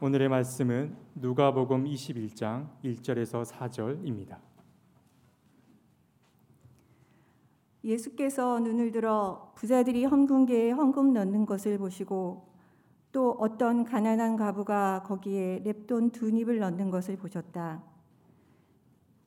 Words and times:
오늘의 0.00 0.28
말씀은 0.28 0.96
누가복음 1.14 1.84
21장 1.84 2.66
1절에서 2.82 3.44
4절입니다. 3.44 4.38
예수께서 7.84 8.58
눈을 8.58 8.90
들어 8.90 9.52
부자들이 9.54 10.04
헌금계에 10.04 10.72
헌금 10.72 11.12
넣는 11.12 11.46
것을 11.46 11.78
보시고 11.78 12.48
또 13.12 13.36
어떤 13.38 13.84
가난한 13.84 14.36
가부가 14.36 15.04
거기에 15.06 15.62
랩돈 15.64 16.10
두 16.12 16.28
닙을 16.28 16.58
넣는 16.58 16.90
것을 16.90 17.16
보셨다. 17.16 17.80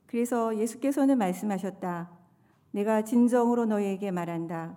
그래서 0.06 0.58
예수께서는 0.58 1.18
말씀하셨다. 1.18 2.12
내가 2.72 3.04
진정으로 3.04 3.66
너희에게 3.66 4.12
말한다. 4.12 4.76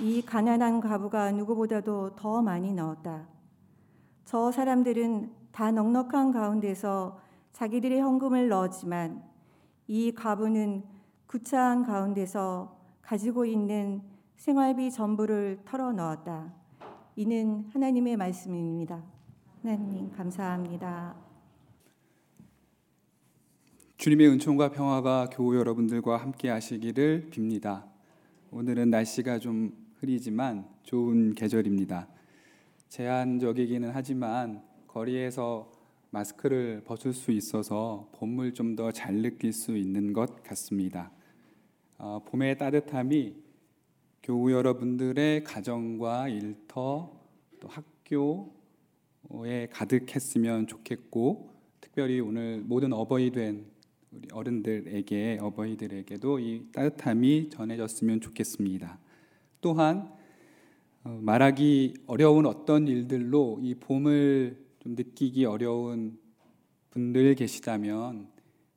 이 0.00 0.22
가난한 0.22 0.80
가부가 0.80 1.32
누구보다도 1.32 2.14
더 2.14 2.40
많이 2.40 2.72
넣었다. 2.72 3.37
저 4.28 4.52
사람들은 4.52 5.30
다 5.52 5.70
넉넉한 5.70 6.32
가운데서 6.32 7.18
자기들의 7.54 7.98
헌금을 7.98 8.48
넣었지만 8.48 9.22
이 9.86 10.12
가부는 10.12 10.82
구차한 11.26 11.82
가운데서 11.82 12.78
가지고 13.00 13.46
있는 13.46 14.02
생활비 14.36 14.90
전부를 14.90 15.60
털어 15.64 15.92
넣었다. 15.92 16.52
이는 17.16 17.64
하나님의 17.72 18.18
말씀입니다. 18.18 19.02
하나님 19.62 20.12
감사합니다. 20.12 21.16
주님의 23.96 24.28
은총과 24.28 24.72
평화가 24.72 25.30
교우 25.32 25.56
여러분들과 25.56 26.18
함께 26.18 26.50
하시기를 26.50 27.30
빕니다. 27.32 27.84
오늘은 28.50 28.90
날씨가 28.90 29.38
좀 29.38 29.72
흐리지만 30.00 30.68
좋은 30.82 31.32
계절입니다. 31.32 32.17
제한적이기는 32.88 33.90
하지만 33.92 34.62
거리에서 34.86 35.70
마스크를 36.10 36.82
벗을 36.84 37.12
수 37.12 37.32
있어서 37.32 38.08
봄을 38.14 38.54
좀 38.54 38.74
더 38.76 38.90
잘 38.92 39.16
느낄 39.16 39.52
수 39.52 39.76
있는 39.76 40.12
것 40.12 40.42
같습니다. 40.42 41.10
어, 41.98 42.22
봄의 42.24 42.56
따뜻함이 42.58 43.34
교우 44.22 44.50
여러분들의 44.52 45.44
가정과 45.44 46.28
일터 46.28 47.12
또 47.60 47.68
학교에 47.68 48.48
가득했으면 49.70 50.66
좋겠고 50.66 51.50
특별히 51.80 52.20
오늘 52.20 52.62
모든 52.64 52.92
어버이 52.92 53.30
된 53.32 53.66
우리 54.10 54.28
어른들에게 54.32 55.38
어버이들에게도 55.42 56.38
이 56.38 56.66
따뜻함이 56.72 57.50
전해졌으면 57.50 58.20
좋겠습니다. 58.22 58.98
또한 59.60 59.98
어, 59.98 60.17
말하기 61.20 61.94
어려운 62.06 62.46
어떤 62.46 62.88
일들로 62.88 63.58
이 63.62 63.74
봄을 63.74 64.58
좀 64.80 64.94
느끼기 64.94 65.44
어려운 65.44 66.18
분들 66.90 67.34
계시다면 67.34 68.28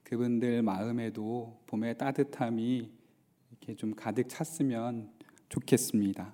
그분들 0.03 0.61
마음에도 0.61 1.59
봄의 1.67 1.97
따뜻함이 1.97 2.89
이렇게 3.49 3.75
좀 3.75 3.93
가득 3.95 4.27
찼으면 4.27 5.09
좋겠습니다. 5.49 6.33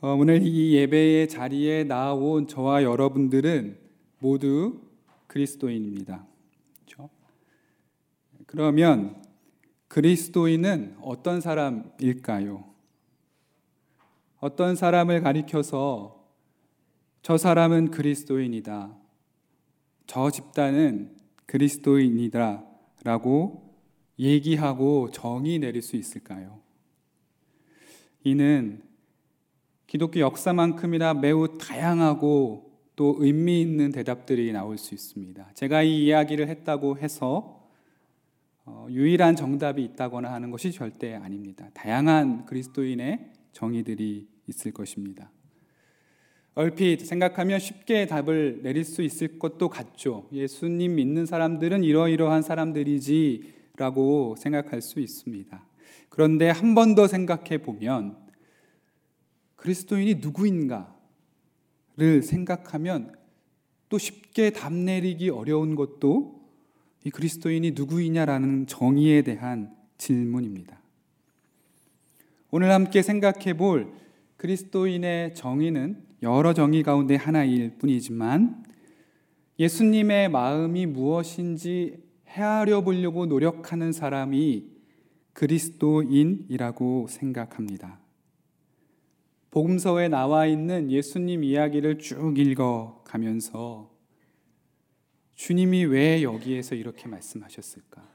어, 0.00 0.14
오늘 0.14 0.42
이 0.42 0.74
예배의 0.74 1.28
자리에 1.28 1.84
나온 1.84 2.46
저와 2.46 2.82
여러분들은 2.82 3.78
모두 4.18 4.80
그리스도인입니다. 5.26 6.26
그러면 8.46 9.16
그리스도인은 9.88 10.96
어떤 11.00 11.40
사람일까요? 11.40 12.71
어떤 14.42 14.74
사람을 14.74 15.20
가리켜서 15.20 16.26
저 17.22 17.38
사람은 17.38 17.92
그리스도인이다. 17.92 18.92
저 20.08 20.30
집단은 20.32 21.14
그리스도인이다. 21.46 22.64
라고 23.04 23.76
얘기하고 24.18 25.12
정의 25.12 25.60
내릴 25.60 25.80
수 25.80 25.94
있을까요? 25.94 26.58
이는 28.24 28.82
기독교 29.86 30.18
역사만큼이나 30.18 31.14
매우 31.14 31.56
다양하고 31.56 32.80
또 32.96 33.14
의미 33.20 33.60
있는 33.60 33.92
대답들이 33.92 34.50
나올 34.50 34.76
수 34.76 34.92
있습니다. 34.92 35.52
제가 35.54 35.84
이 35.84 36.06
이야기를 36.06 36.48
했다고 36.48 36.98
해서 36.98 37.70
어, 38.64 38.88
유일한 38.90 39.36
정답이 39.36 39.84
있다거나 39.84 40.32
하는 40.32 40.50
것이 40.50 40.72
절대 40.72 41.14
아닙니다. 41.14 41.70
다양한 41.74 42.44
그리스도인의 42.46 43.30
정의들이 43.52 44.31
있을 44.48 44.72
것입니다. 44.72 45.30
얼핏 46.54 47.00
생각하면 47.06 47.58
쉽게 47.58 48.06
답을 48.06 48.60
내릴 48.62 48.84
수 48.84 49.02
있을 49.02 49.38
것도 49.38 49.68
같죠. 49.70 50.28
예수님 50.32 50.96
믿는 50.96 51.24
사람들은 51.24 51.82
이러이러한 51.82 52.42
사람들이지라고 52.42 54.36
생각할 54.36 54.82
수 54.82 55.00
있습니다. 55.00 55.66
그런데 56.10 56.50
한 56.50 56.74
번 56.74 56.94
더 56.94 57.06
생각해 57.06 57.58
보면 57.58 58.18
그리스도인이 59.56 60.16
누구인가를 60.16 60.92
생각하면 62.22 63.14
또 63.88 63.96
쉽게 63.96 64.50
답 64.50 64.72
내리기 64.74 65.30
어려운 65.30 65.74
것도 65.74 66.42
이 67.04 67.10
그리스도인이 67.10 67.70
누구이냐라는 67.72 68.66
정의에 68.66 69.22
대한 69.22 69.74
질문입니다. 69.96 70.80
오늘 72.50 72.70
함께 72.70 73.02
생각해 73.02 73.54
볼 73.56 73.92
그리스도인의 74.42 75.36
정의는 75.36 76.04
여러 76.24 76.52
정의 76.52 76.82
가운데 76.82 77.14
하나일 77.14 77.78
뿐이지만 77.78 78.64
예수님의 79.60 80.30
마음이 80.30 80.86
무엇인지 80.86 82.02
헤아려 82.26 82.80
보려고 82.80 83.26
노력하는 83.26 83.92
사람이 83.92 84.66
그리스도인이라고 85.32 87.06
생각합니다. 87.08 88.00
복음서에 89.52 90.08
나와 90.08 90.46
있는 90.46 90.90
예수님 90.90 91.44
이야기를 91.44 92.00
쭉 92.00 92.36
읽어 92.36 93.04
가면서 93.06 93.92
주님이 95.36 95.84
왜 95.84 96.24
여기에서 96.24 96.74
이렇게 96.74 97.06
말씀하셨을까? 97.06 98.10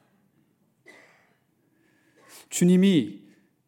주님이 2.50 3.24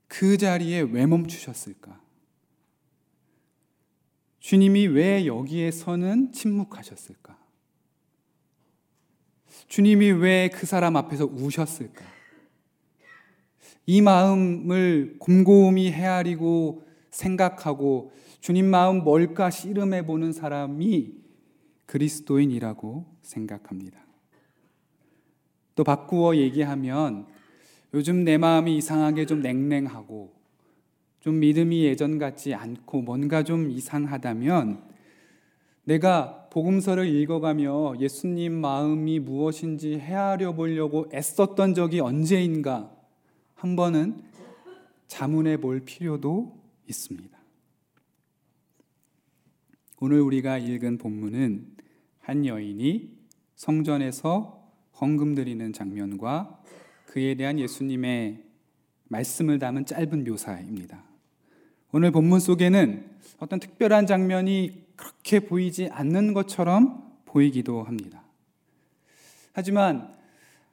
그 0.10 0.38
자리에 0.38 0.82
왜 0.82 1.06
멈추셨을까? 1.06 2.09
주님이 4.50 4.88
왜 4.88 5.28
여기에서는 5.28 6.32
침묵하셨을까? 6.32 7.38
주님이 9.68 10.10
왜 10.10 10.50
그 10.52 10.66
사람 10.66 10.96
앞에서 10.96 11.26
우셨을까? 11.26 12.04
이 13.86 14.02
마음을 14.02 15.18
곰곰이 15.20 15.92
헤아리고 15.92 16.84
생각하고 17.12 18.12
주님 18.42 18.66
마음 18.66 19.04
뭘까 19.04 19.52
씨름해 19.52 20.08
보는 20.08 20.34
사람이 20.34 21.14
그리스도인이라고 21.86 23.06
생각합니다. 23.22 24.04
또 25.76 25.84
바꾸어 25.84 26.36
얘기하면 26.38 27.28
요즘 27.94 28.24
내 28.24 28.40
마음이 28.40 28.78
이상하게 28.78 29.28
좀 29.28 29.44
냉랭하고 29.44 30.39
좀 31.20 31.40
믿음이 31.40 31.84
예전 31.84 32.18
같지 32.18 32.54
않고 32.54 33.02
뭔가 33.02 33.44
좀 33.44 33.70
이상하다면 33.70 34.90
내가 35.84 36.48
복음서를 36.50 37.08
읽어가며 37.08 37.96
예수님 38.00 38.54
마음이 38.54 39.20
무엇인지 39.20 39.98
헤아려 39.98 40.54
보려고 40.54 41.10
애썼던 41.14 41.74
적이 41.74 42.00
언제인가 42.02 42.96
한 43.56 43.76
번은 43.76 44.22
자문해 45.08 45.58
볼 45.58 45.82
필요도 45.82 46.58
있습니다. 46.88 47.38
오늘 50.02 50.22
우리가 50.22 50.58
읽은 50.58 50.98
본문은 50.98 51.76
한 52.20 52.46
여인이 52.46 53.18
성전에서 53.56 54.72
헌금 55.02 55.36
드리는 55.36 55.74
장면과 55.74 56.64
그에 57.08 57.36
대한 57.36 57.60
예수님의 57.60 58.44
말씀을 59.10 59.60
담은 59.60 59.86
짧은 59.86 60.24
묘사입니다. 60.24 61.09
오늘 61.92 62.12
본문 62.12 62.40
속에는 62.40 63.04
어떤 63.40 63.60
특별한 63.60 64.06
장면이 64.06 64.86
그렇게 64.96 65.40
보이지 65.40 65.90
않는 65.92 66.36
것처럼 66.36 67.04
보이기도 67.26 67.82
합니다. 67.82 68.22
하지만 69.54 70.14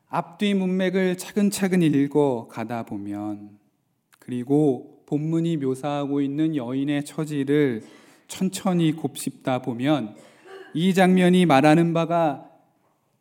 앞뒤 0.08 0.52
문맥을 0.52 1.16
차근차근 1.16 1.80
읽어 1.80 2.48
가다 2.50 2.84
보면 2.84 3.58
그리고 4.18 5.02
본문이 5.06 5.56
묘사하고 5.56 6.20
있는 6.20 6.54
여인의 6.54 7.06
처지를 7.06 7.82
천천히 8.28 8.92
곱씹다 8.92 9.62
보면 9.62 10.16
이 10.74 10.92
장면이 10.92 11.46
말하는 11.46 11.94
바가 11.94 12.50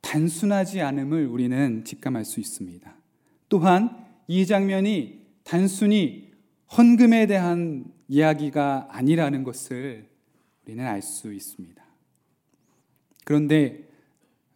단순하지 0.02 0.82
않음을 0.82 1.28
우리는 1.28 1.86
직감할 1.86 2.26
수 2.26 2.42
있습니다. 2.42 2.94
또한 3.48 4.06
이 4.28 4.46
장면이 4.46 5.22
단순히 5.44 6.25
헌금에 6.78 7.28
대한 7.28 7.86
이야기가 8.08 8.88
아니라는 8.92 9.44
것을 9.44 10.08
우리는 10.66 10.86
알 10.86 11.02
수 11.02 11.34
있습니다. 11.34 11.84
그런데 13.24 13.88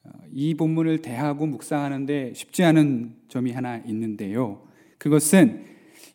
어, 0.03 0.09
이 0.31 0.55
본문을 0.55 1.01
대하고 1.01 1.45
묵상하는데 1.45 2.33
쉽지 2.33 2.63
않은 2.63 3.15
점이 3.27 3.51
하나 3.51 3.77
있는데요. 3.77 4.67
그것은 4.97 5.65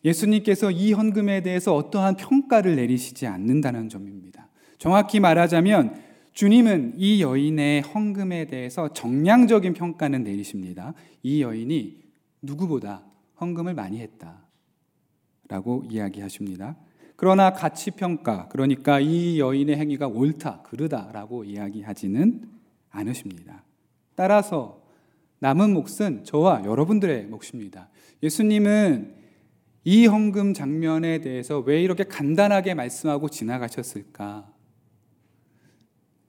예수님께서 0.03 0.71
이 0.71 0.93
헌금에 0.93 1.41
대해서 1.41 1.75
어떠한 1.75 2.17
평가를 2.17 2.75
내리시지 2.75 3.25
않는다는 3.25 3.89
점입니다. 3.89 4.49
정확히 4.77 5.19
말하자면 5.19 6.03
주님은 6.33 6.95
이 6.97 7.21
여인의 7.21 7.81
헌금에 7.81 8.45
대해서 8.45 8.91
정량적인 8.91 9.73
평가는 9.73 10.23
내리십니다. 10.23 10.93
이 11.23 11.41
여인이 11.41 11.97
누구보다 12.41 13.05
헌금을 13.39 13.73
많이 13.73 13.99
했다. 13.99 14.44
라고 15.47 15.83
이야기하십니다. 15.89 16.75
그러나 17.15 17.53
가치 17.53 17.91
평가, 17.91 18.47
그러니까 18.49 18.99
이 18.99 19.39
여인의 19.39 19.77
행위가 19.77 20.07
옳다, 20.07 20.63
그르다라고 20.63 21.43
이야기하지는 21.43 22.49
않으십니다. 22.89 23.63
따라서 24.15 24.81
남은 25.39 25.73
몫은 25.73 26.23
저와 26.23 26.63
여러분들의 26.65 27.27
몫입니다. 27.27 27.89
예수님은 28.23 29.15
이 29.83 30.07
헌금 30.07 30.53
장면에 30.53 31.19
대해서 31.19 31.59
왜 31.59 31.81
이렇게 31.83 32.03
간단하게 32.03 32.73
말씀하고 32.73 33.29
지나가셨을까? 33.29 34.51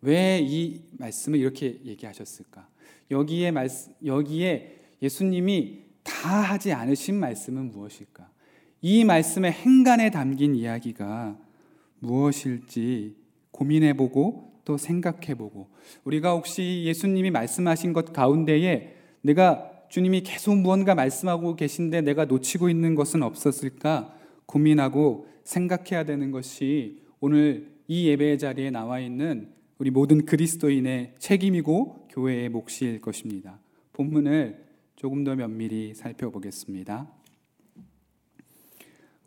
왜 0.03 0.41
이 0.41 0.83
말씀을 0.99 1.39
이렇게 1.39 1.81
얘기하셨을까? 1.85 2.69
여기에 3.11 3.51
말씀, 3.51 3.93
여기에 4.05 4.81
예수님이 5.03 5.85
다 6.03 6.41
하지 6.43 6.73
않으신 6.73 7.19
말씀은 7.19 7.71
무엇일까? 7.71 8.31
이 8.83 9.05
말씀의 9.05 9.53
행간에 9.53 10.11
담긴 10.11 10.55
이야기가 10.55 11.39
무엇일지 11.99 13.17
고민해보고 13.51 14.61
또 14.65 14.77
생각해보고 14.77 15.69
우리가 16.05 16.33
혹시 16.33 16.83
예수님이 16.85 17.31
말씀하신 17.31 17.93
것 17.93 18.13
가운데에 18.13 18.95
내가 19.23 19.71
주님이 19.89 20.23
계속 20.23 20.57
무언가 20.57 20.95
말씀하고 20.95 21.57
계신데 21.57 22.03
내가 22.03 22.25
놓치고 22.25 22.69
있는 22.69 22.95
것은 22.95 23.23
없었을까 23.23 24.15
고민하고 24.47 25.27
생각해야 25.45 26.05
되는 26.05 26.31
것이 26.31 27.03
오늘 27.21 27.71
이 27.89 28.09
예배의 28.09 28.39
자리에 28.39 28.71
나와 28.71 28.99
있는 29.01 29.49
우리 29.79 29.91
모든 29.91 30.25
그리스도인의 30.25 31.15
책임이고 31.19 32.09
교회의 32.11 32.49
몫일 32.49 33.01
것입니다. 33.01 33.61
본문을 33.93 34.65
조금 34.97 35.25
더 35.25 35.37
면밀히 35.37 35.95
살펴보겠습니다. 35.95 37.16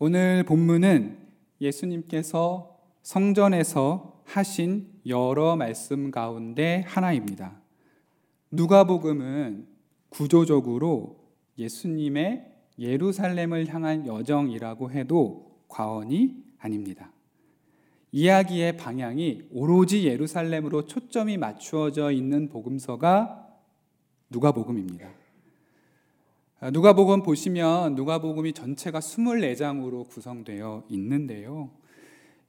오늘 0.02 0.44
본문은 0.46 1.18
예수님께서 1.60 2.80
성전에서 3.02 4.22
하신 4.24 4.88
여러 5.06 5.58
말씀 5.58 6.10
가운데 6.10 6.86
하나입니다. 6.88 7.60
누가복음은 8.50 9.68
구조적으로 10.08 11.20
예수님의 11.58 12.50
예루살렘을 12.80 13.68
향한 13.68 14.08
여정이라고 14.08 14.90
해도 14.92 15.60
과언이 15.68 16.46
아닙니다. 16.60 17.12
이야기의 18.14 18.78
방향이 18.78 19.50
오로지 19.52 20.08
예루살렘으로 20.08 20.86
초점이 20.86 21.36
맞추어져 21.36 22.14
있는 22.14 22.48
복음서가 22.48 23.50
누가복음입니다. 24.30 25.19
누가복음 26.62 27.24
보시면 27.24 27.96
누가복음이 27.96 28.52
전체가 28.52 29.00
24장으로 29.00 30.10
구성되어 30.10 30.84
있는데요. 30.90 31.70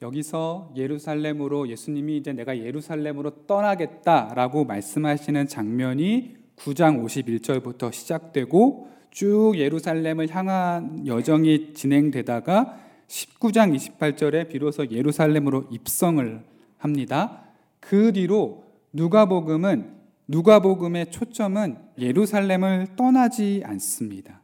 여기서 0.03 0.73
예루살렘으로 0.75 1.69
예수님이 1.69 2.17
이제 2.17 2.33
내가 2.33 2.59
예루살렘으로 2.59 3.47
떠나겠다라고 3.47 4.65
말씀하시는 4.65 5.47
장면이 5.47 6.37
9장 6.57 7.05
51절부터 7.05 7.93
시작되고 7.93 8.89
쭉 9.13 9.53
예루살렘을 9.57 10.29
향한 10.35 11.07
여정이 11.07 11.75
진행되다가 11.75 12.81
19장 13.07 13.77
28절에 13.77 14.49
비로소 14.49 14.91
예루살렘으로 14.91 15.67
입성을 15.71 16.43
합니다. 16.79 17.45
그 17.79 18.13
뒤로 18.13 18.65
누가복음은 18.93 20.00
누가복음의 20.31 21.11
초점은 21.11 21.77
예루살렘을 21.99 22.95
떠나지 22.95 23.63
않습니다. 23.65 24.41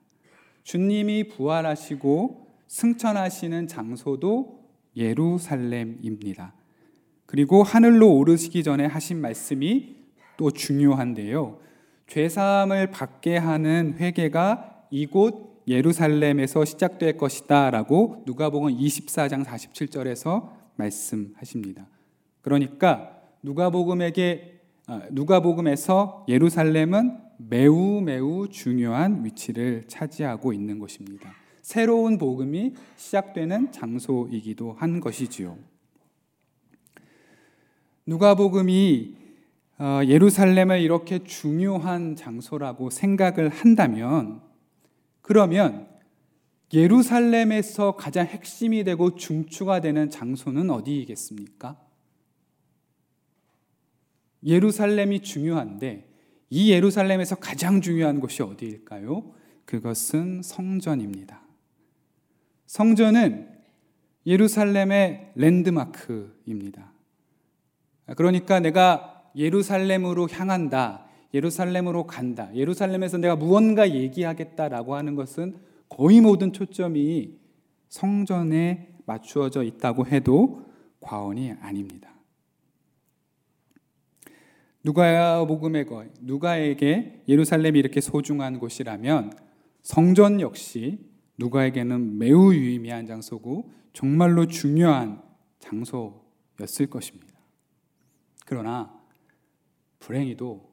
주님이 0.65 1.29
부활하시고 1.29 2.49
승천하시는 2.67 3.69
장소도 3.69 4.65
예루살렘입니다. 4.97 6.55
그리고 7.25 7.63
하늘로 7.63 8.17
오르시기 8.17 8.65
전에 8.65 8.85
하신 8.85 9.21
말씀이 9.21 9.95
또 10.37 10.51
중요한데요. 10.51 11.61
죄사함을 12.09 12.91
받게 12.91 13.37
하는 13.37 13.95
회개가 13.97 14.89
이곳 14.91 15.63
예루살렘에서 15.69 16.65
시작될 16.65 17.17
것이다 17.17 17.71
라고 17.71 18.25
누가복음 18.27 18.77
24장 18.77 19.45
47절에서 19.45 20.51
말씀하십니다. 20.75 21.87
그러니까 22.43 23.21
누가복음에게 23.45 24.55
아, 24.55 24.56
누가복음에서 25.11 26.27
예루살렘은 26.29 27.19
매우 27.39 28.01
매우 28.01 28.49
중요한 28.49 29.25
위치를 29.25 29.85
차지하고 29.89 30.53
있는 30.53 30.79
것입니다. 30.79 31.33
새로운 31.61 32.17
복음이 32.17 32.75
시작되는 32.97 33.73
장소이기도 33.73 34.75
한 34.75 35.01
것이지요. 35.01 35.59
누가복음이 38.07 39.17
어, 39.79 40.01
예루살렘을 40.07 40.81
이렇게 40.81 41.25
중요한 41.25 42.15
장소라고 42.17 42.89
생각을 42.89 43.49
한다면 43.49 44.41
그러면 45.21 45.89
예루살렘에서 46.73 47.97
가장 47.97 48.27
핵심이 48.27 48.85
되고 48.85 49.17
중추가 49.17 49.81
되는 49.81 50.09
장소는 50.09 50.71
어디이겠습니까? 50.71 51.77
예루살렘이 54.47 55.21
중요한데 55.21 56.09
이 56.51 56.71
예루살렘에서 56.71 57.35
가장 57.37 57.81
중요한 57.81 58.21
곳이 58.21 58.43
어디일까요? 58.43 59.35
그것은 59.65 60.43
성전입니다. 60.43 61.43
성전은 62.67 63.49
예루살렘의 64.27 65.33
랜드마크입니다. 65.35 66.93
그러니까 68.17 68.61
내가 68.61 69.31
예루살렘으로 69.37 70.29
향한다. 70.29 71.07
예루살렘으로 71.35 72.07
간다. 72.07 72.49
예루살렘에서 72.55 73.19
내가 73.19 73.37
무언가 73.37 73.91
얘기하겠다라고 73.91 74.95
하는 74.95 75.17
것은 75.17 75.57
거의 75.89 76.21
모든 76.21 76.53
초점이 76.53 77.37
성전에 77.89 78.95
맞추어져 79.05 79.63
있다고 79.63 80.07
해도 80.07 80.65
과언이 81.01 81.53
아닙니다. 81.61 82.16
누가복음의 84.87 85.87
거 85.87 86.05
누가에게 86.21 87.25
예루살렘이 87.27 87.77
이렇게 87.77 88.01
소중한 88.01 88.61
곳이라면 88.61 89.33
성전 89.83 90.41
역시 90.41 91.01
누가에게는 91.39 92.19
매우 92.19 92.55
유의미한 92.55 93.07
장소고 93.07 93.73
정말로 93.93 94.47
중요한 94.47 95.21
장소였을 95.59 96.87
것입니다. 96.89 97.35
그러나 98.47 98.95
불행히도 99.99 100.71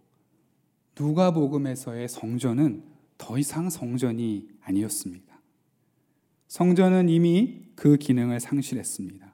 누가복음에서의 1.00 2.08
성전은 2.08 2.84
더 3.18 3.40
이상 3.40 3.72
성전이 3.72 4.48
아니었습니다. 4.62 5.42
성전은 6.48 7.10
이미 7.10 7.64
그 7.76 7.98
기능을 7.98 8.40
상실했습니다. 8.40 9.34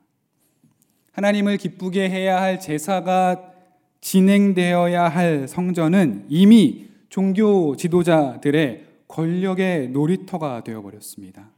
하나님을 1.11 1.57
기쁘게 1.57 2.09
해야 2.09 2.41
할 2.41 2.61
제사가 2.61 3.58
진행되어야 4.01 5.09
할 5.09 5.47
성전은 5.47 6.25
이미 6.29 6.89
종교 7.09 7.75
지도자들의 7.75 8.85
권력의 9.07 9.89
놀이터가 9.89 10.63
되어버렸습니다. 10.63 11.51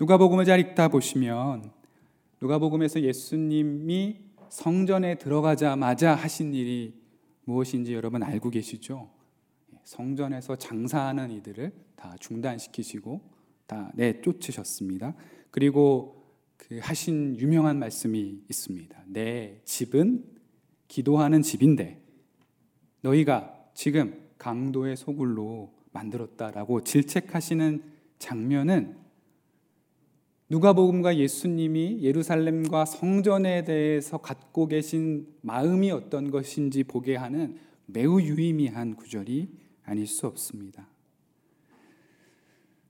누가복음을 0.00 0.44
잘 0.44 0.60
읽다 0.60 0.88
보시면 0.88 1.70
누가복음에서 2.40 3.00
예수님이 3.00 4.20
성전에 4.48 5.16
들어가자마자 5.16 6.14
하신 6.14 6.54
일이 6.54 6.94
무엇인지 7.44 7.94
여러분 7.94 8.22
알고 8.22 8.50
계시죠? 8.50 9.08
성전에서 9.84 10.56
장사하는 10.56 11.30
이들을 11.30 11.72
다 11.96 12.14
중단시키시고 12.20 13.20
다 13.66 13.90
내쫓으셨습니다. 13.94 15.14
그리고 15.50 16.17
그 16.68 16.78
하신 16.82 17.38
유명한 17.38 17.78
말씀이 17.78 18.42
있습니다. 18.48 19.04
내 19.06 19.58
집은 19.64 20.22
기도하는 20.86 21.40
집인데 21.40 21.98
너희가 23.00 23.54
지금 23.72 24.28
강도의 24.36 24.96
소굴로 24.96 25.72
만들었다라고 25.92 26.84
질책하시는 26.84 27.82
장면은 28.18 28.96
누가복음과 30.50 31.16
예수님이 31.16 32.00
예루살렘과 32.02 32.84
성전에 32.84 33.64
대해서 33.64 34.18
갖고 34.18 34.66
계신 34.66 35.26
마음이 35.40 35.90
어떤 35.90 36.30
것인지 36.30 36.84
보게 36.84 37.16
하는 37.16 37.58
매우 37.86 38.20
유의미한 38.20 38.96
구절이 38.96 39.48
아닐 39.84 40.06
수 40.06 40.26
없습니다. 40.26 40.86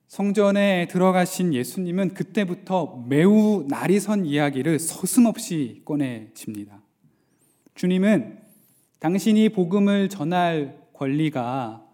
성전에 0.08 0.88
들어가신 0.88 1.52
예수님은 1.52 2.14
그때부터 2.14 3.04
매우 3.08 3.66
날이 3.68 4.00
선 4.00 4.24
이야기를 4.24 4.78
서슴없이 4.78 5.82
꺼내집니다. 5.84 6.80
주님은 7.74 8.38
당신이 9.00 9.50
복음을 9.50 10.08
전할 10.08 10.78
권리가 10.94 11.86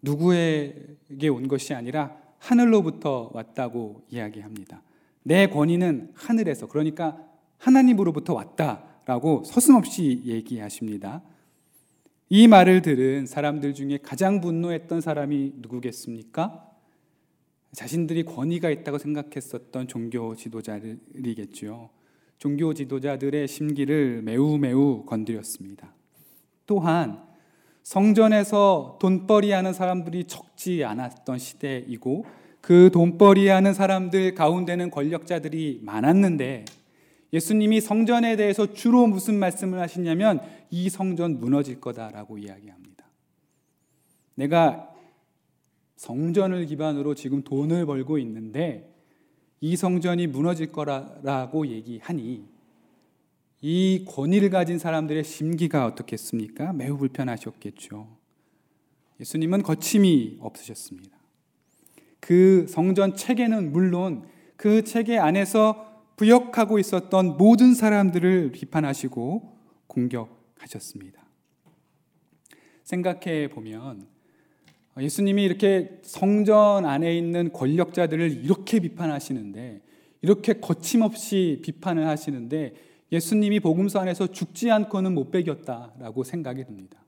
누구에게 0.00 1.28
온 1.28 1.46
것이 1.46 1.74
아니라 1.74 2.16
하늘로부터 2.38 3.30
왔다고 3.34 4.06
이야기합니다. 4.08 4.82
내 5.22 5.46
권위는 5.46 6.12
하늘에서 6.14 6.66
그러니까 6.66 7.18
하나님으로부터 7.58 8.32
왔다라고 8.32 9.44
서슴없이 9.44 10.22
얘기하십니다. 10.24 11.22
이 12.30 12.48
말을 12.48 12.80
들은 12.80 13.26
사람들 13.26 13.74
중에 13.74 13.98
가장 14.02 14.40
분노했던 14.40 15.02
사람이 15.02 15.52
누구겠습니까? 15.56 16.73
자신들이 17.74 18.24
권위가 18.24 18.70
있다고 18.70 18.98
생각했었던 18.98 19.88
종교 19.88 20.34
지도자들이겠죠. 20.34 21.90
종교 22.38 22.74
지도자들의 22.74 23.48
심기를 23.48 24.22
매우 24.22 24.58
매우 24.58 25.04
건드렸습니다. 25.04 25.94
또한 26.66 27.22
성전에서 27.82 28.98
돈벌이 29.00 29.52
하는 29.52 29.72
사람들이 29.72 30.24
적지 30.24 30.84
않았던 30.84 31.38
시대이고 31.38 32.24
그 32.60 32.90
돈벌이 32.92 33.48
하는 33.48 33.74
사람들 33.74 34.34
가운데는 34.34 34.90
권력자들이 34.90 35.80
많았는데 35.82 36.64
예수님이 37.32 37.80
성전에 37.80 38.36
대해서 38.36 38.72
주로 38.72 39.06
무슨 39.06 39.34
말씀을 39.38 39.80
하시냐면 39.80 40.40
이 40.70 40.88
성전 40.88 41.40
무너질 41.40 41.80
거다라고 41.80 42.38
이야기합니다. 42.38 43.04
내가 44.36 44.93
성전을 45.96 46.66
기반으로 46.66 47.14
지금 47.14 47.42
돈을 47.42 47.86
벌고 47.86 48.18
있는데 48.18 48.92
이 49.60 49.76
성전이 49.76 50.26
무너질 50.26 50.72
거라고 50.72 51.66
얘기하니 51.66 52.44
이 53.60 54.04
권위를 54.06 54.50
가진 54.50 54.78
사람들의 54.78 55.24
심기가 55.24 55.86
어떻겠습니까? 55.86 56.72
매우 56.74 56.98
불편하셨겠죠. 56.98 58.06
예수님은 59.20 59.62
거침이 59.62 60.36
없으셨습니다. 60.40 61.16
그 62.20 62.66
성전 62.68 63.14
체계는 63.14 63.72
물론 63.72 64.26
그 64.56 64.84
체계 64.84 65.18
안에서 65.18 65.92
부역하고 66.16 66.78
있었던 66.78 67.36
모든 67.38 67.74
사람들을 67.74 68.52
비판하시고 68.52 69.58
공격하셨습니다. 69.86 71.24
생각해 72.82 73.48
보면 73.48 74.13
예수님이 75.00 75.42
이렇게 75.42 75.98
성전 76.02 76.86
안에 76.86 77.16
있는 77.16 77.52
권력자들을 77.52 78.44
이렇게 78.44 78.78
비판하시는데 78.78 79.80
이렇게 80.22 80.54
거침없이 80.54 81.60
비판을 81.62 82.06
하시는데 82.06 82.74
예수님이 83.12 83.60
복음서 83.60 84.00
안에서 84.00 84.28
죽지 84.28 84.70
않고는 84.70 85.14
못 85.14 85.30
배겼다라고 85.30 86.24
생각이 86.24 86.64
듭니다. 86.64 87.04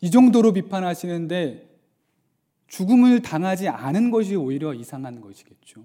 이 0.00 0.10
정도로 0.10 0.52
비판하시는데 0.52 1.68
죽음을 2.66 3.22
당하지 3.22 3.68
않은 3.68 4.10
것이 4.10 4.34
오히려 4.34 4.74
이상한 4.74 5.20
것이겠죠. 5.20 5.84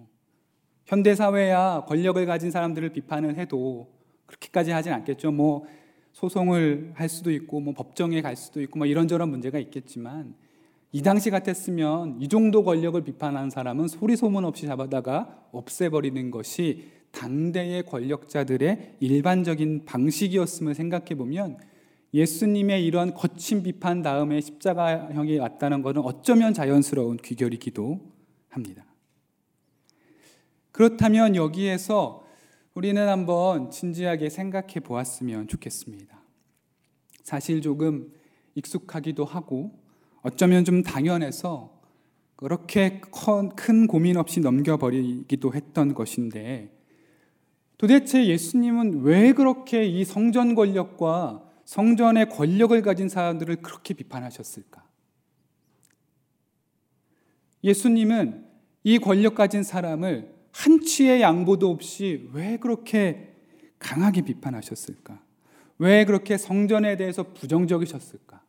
현대 0.86 1.16
사회야 1.16 1.86
권력을 1.88 2.26
가진 2.26 2.52
사람들을 2.52 2.90
비판을 2.90 3.38
해도 3.38 3.94
그렇게까지 4.26 4.72
하진 4.72 4.94
않겠죠. 4.94 5.32
뭐 5.32 5.66
소송을 6.14 6.92
할 6.96 7.08
수도 7.08 7.32
있고 7.32 7.60
뭐 7.60 7.74
법정에 7.74 8.22
갈 8.22 8.36
수도 8.36 8.62
있고 8.62 8.80
뭐 8.80 8.88
이런저런 8.88 9.30
문제가 9.30 9.60
있겠지만 9.60 10.36
이 10.94 11.02
당시 11.02 11.30
같았으면 11.30 12.18
이 12.20 12.28
정도 12.28 12.64
권력을 12.64 13.02
비판한 13.02 13.50
사람은 13.50 13.88
소리 13.88 14.18
소문 14.18 14.44
없이 14.44 14.66
잡아다가 14.66 15.48
없애버리는 15.52 16.32
것이 16.32 16.90
당대의 17.12 17.84
권력자들의 17.84 18.98
일반적인 19.00 19.86
방식이었음을 19.86 20.76
생각해 20.76 21.16
보면 21.16 21.58
예수님의 22.14 22.86
이런 22.86 23.14
거친 23.14 23.64
비판 23.64 24.02
다음에 24.02 24.42
십자가형이 24.42 25.38
왔다는 25.38 25.82
것은 25.82 26.02
어쩌면 26.02 26.54
자연스러운 26.54 27.18
귀결이기도 27.18 28.02
합니다. 28.50 28.86
그렇다면 30.74 31.38
여기에서 31.38 32.26
우리는 32.74 33.08
한번 33.08 33.72
진지하게 33.72 34.30
생각해 34.30 34.82
보았으면 34.84 35.48
좋겠습니다. 35.48 36.22
사실 37.24 37.62
조금 37.62 38.12
익숙하기도 38.56 39.24
하고 39.24 39.81
어쩌면 40.22 40.66
좀 40.66 40.84
당연해서 40.84 41.82
그렇게 42.36 43.02
큰 43.56 43.88
고민 43.88 44.18
없이 44.18 44.40
넘겨버리기도 44.40 45.54
했던 45.54 45.94
것인데 45.94 46.76
도대체 47.78 48.26
예수님은 48.28 49.02
왜 49.02 49.34
그렇게 49.34 49.86
이 49.86 50.04
성전 50.06 50.56
권력과 50.56 51.44
성전의 51.66 52.30
권력을 52.30 52.80
가진 52.82 53.10
사람들을 53.10 53.58
그렇게 53.58 53.94
비판하셨을까? 53.94 54.84
예수님은 57.64 58.46
이 58.84 59.00
권력 59.00 59.36
가진 59.36 59.64
사람을 59.64 60.34
한치의 60.52 61.22
양보도 61.22 61.70
없이 61.70 62.30
왜 62.34 62.58
그렇게 62.58 63.36
강하게 63.80 64.22
비판하셨을까? 64.22 65.24
왜 65.78 66.06
그렇게 66.06 66.38
성전에 66.38 66.98
대해서 66.98 67.34
부정적이셨을까? 67.34 68.44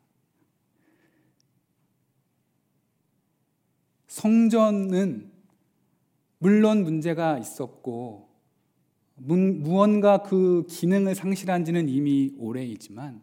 성전은 4.13 5.31
물론 6.37 6.83
문제가 6.83 7.39
있었고 7.39 8.29
무언가 9.15 10.23
그 10.23 10.67
기능을 10.69 11.15
상실한 11.15 11.65
지는 11.65 11.89
이미 11.89 12.35
오래이지만 12.37 13.23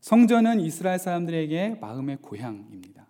성전은 0.00 0.60
이스라엘 0.60 1.00
사람들에게 1.00 1.78
마음의 1.80 2.18
고향입니다. 2.22 3.08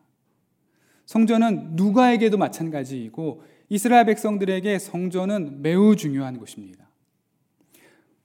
성전은 1.05 1.77
누가에게도 1.77 2.39
마찬가지이고 2.39 3.43
이스라엘 3.69 4.07
백성들에게 4.07 4.79
성전은 4.79 5.61
매우 5.61 5.97
중요한 5.97 6.39
곳입니다. 6.39 6.89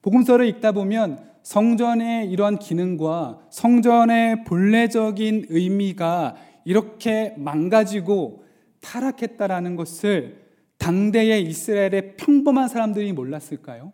복음서를 0.02 0.48
읽다 0.48 0.72
보면 0.72 1.30
성전의 1.44 2.32
이러한 2.32 2.60
기능과 2.60 3.42
성전의 3.50 4.46
본래적인 4.46 5.48
의미가 5.50 6.38
이렇게 6.64 7.34
망가지고 7.38 8.48
타락했다라는 8.82 9.76
것을 9.76 10.50
당대의 10.78 11.44
이스라엘의 11.44 12.16
평범한 12.18 12.68
사람들이 12.68 13.12
몰랐을까요? 13.14 13.92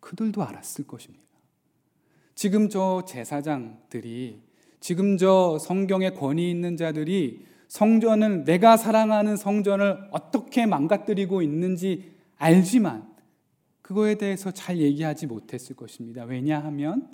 그들도 0.00 0.42
알았을 0.42 0.86
것입니다. 0.86 1.26
지금 2.34 2.68
저 2.68 3.04
제사장들이, 3.06 4.40
지금 4.80 5.16
저 5.18 5.58
성경에 5.58 6.10
권위 6.10 6.50
있는 6.50 6.76
자들이 6.76 7.44
성전을, 7.66 8.44
내가 8.44 8.76
사랑하는 8.76 9.36
성전을 9.36 10.08
어떻게 10.12 10.64
망가뜨리고 10.66 11.42
있는지 11.42 12.12
알지만 12.36 13.12
그거에 13.82 14.14
대해서 14.14 14.50
잘 14.50 14.78
얘기하지 14.78 15.26
못했을 15.26 15.74
것입니다. 15.74 16.24
왜냐하면 16.24 17.10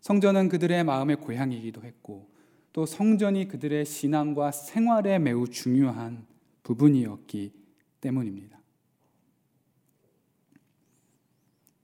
성전은 0.00 0.48
그들의 0.48 0.82
마음의 0.84 1.16
고향이기도 1.16 1.84
했고 1.84 2.31
또 2.72 2.86
성전이 2.86 3.48
그들의 3.48 3.84
신앙과 3.84 4.50
생활에 4.50 5.18
매우 5.18 5.46
중요한 5.48 6.26
부분이었기 6.62 7.52
때문입니다. 8.00 8.58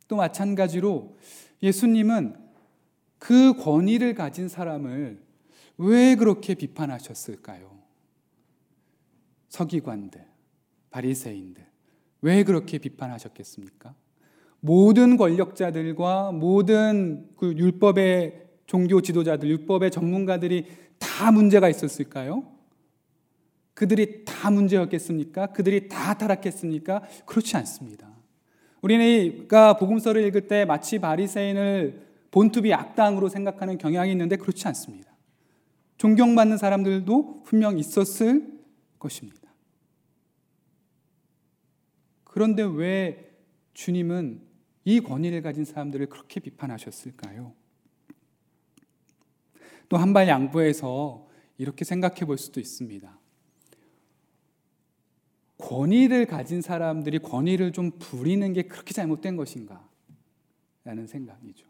또 0.08 0.16
마찬가지로 0.16 1.16
예수님은 1.62 2.36
그 3.18 3.52
권위를 3.54 4.14
가진 4.14 4.48
사람을 4.48 5.20
왜 5.76 6.14
그렇게 6.16 6.54
비판하셨을까요? 6.54 7.76
서기관들, 9.48 10.24
바리새인들 10.90 11.66
왜 12.22 12.42
그렇게 12.44 12.78
비판하셨겠습니까? 12.78 13.94
모든 14.60 15.16
권력자들과 15.16 16.32
모든 16.32 17.28
그 17.36 17.54
율법의 17.56 18.47
종교 18.68 19.00
지도자들, 19.00 19.48
율법의 19.48 19.90
전문가들이 19.90 20.66
다 20.98 21.32
문제가 21.32 21.70
있었을까요? 21.70 22.44
그들이 23.72 24.26
다 24.26 24.50
문제였겠습니까? 24.50 25.48
그들이 25.48 25.88
다 25.88 26.18
타락했습니까? 26.18 27.02
그렇지 27.24 27.56
않습니다. 27.56 28.10
우리가 28.82 29.78
복음서를 29.78 30.22
읽을 30.26 30.48
때 30.48 30.66
마치 30.66 30.98
바리새인을 30.98 32.06
본투비 32.30 32.74
악당으로 32.74 33.30
생각하는 33.30 33.78
경향이 33.78 34.12
있는데 34.12 34.36
그렇지 34.36 34.68
않습니다. 34.68 35.16
존경받는 35.96 36.58
사람들도 36.58 37.44
분명 37.44 37.78
있었을 37.78 38.60
것입니다. 38.98 39.48
그런데 42.22 42.62
왜 42.62 43.32
주님은 43.72 44.42
이 44.84 45.00
권위를 45.00 45.40
가진 45.40 45.64
사람들을 45.64 46.06
그렇게 46.06 46.38
비판하셨을까요? 46.38 47.54
또 49.88 49.96
한 49.96 50.12
발 50.12 50.28
양보해서 50.28 51.26
이렇게 51.56 51.84
생각해 51.84 52.20
볼 52.26 52.38
수도 52.38 52.60
있습니다. 52.60 53.18
권위를 55.58 56.26
가진 56.26 56.62
사람들이 56.62 57.18
권위를 57.18 57.72
좀 57.72 57.90
부리는 57.98 58.52
게 58.52 58.62
그렇게 58.62 58.94
잘못된 58.94 59.36
것인가? 59.36 59.86
라는 60.84 61.06
생각이죠. 61.06 61.66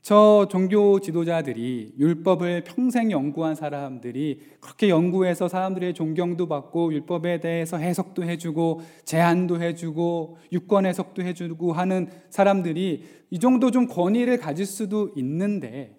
저 0.00 0.46
종교 0.48 1.00
지도자들이 1.00 1.94
율법을 1.98 2.62
평생 2.62 3.10
연구한 3.10 3.56
사람들이 3.56 4.40
그렇게 4.60 4.88
연구해서 4.88 5.48
사람들의 5.48 5.94
존경도 5.94 6.46
받고 6.46 6.92
율법에 6.92 7.40
대해서 7.40 7.76
해석도 7.76 8.22
해주고 8.22 8.82
제안도 9.04 9.60
해주고 9.60 10.38
유권 10.52 10.86
해석도 10.86 11.22
해주고 11.22 11.72
하는 11.72 12.08
사람들이 12.30 13.04
이 13.30 13.38
정도 13.40 13.72
좀 13.72 13.88
권위를 13.88 14.38
가질 14.38 14.64
수도 14.64 15.10
있는데 15.16 15.95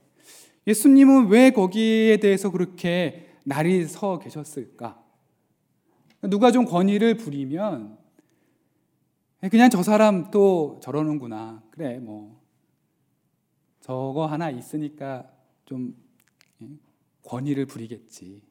예수님은 0.68 1.30
왜 1.30 1.52
거기에 1.52 2.18
대해서 2.18 2.52
그렇게 2.52 3.30
날이 3.46 3.86
서 3.86 4.20
계셨을까? 4.20 5.02
누가 6.24 6.52
좀 6.52 6.66
권위를 6.66 7.16
부리면 7.16 7.98
그냥 9.50 9.70
저 9.70 9.82
사람 9.82 10.30
또 10.30 10.80
저러는구나. 10.84 11.64
그래, 11.72 12.00
뭐. 12.00 12.42
저거 13.80 14.26
하나 14.26 14.50
있으니까 14.50 15.32
좀 15.64 15.96
예, 16.62 16.68
권위를 17.24 17.66
부리겠지. 17.66 18.42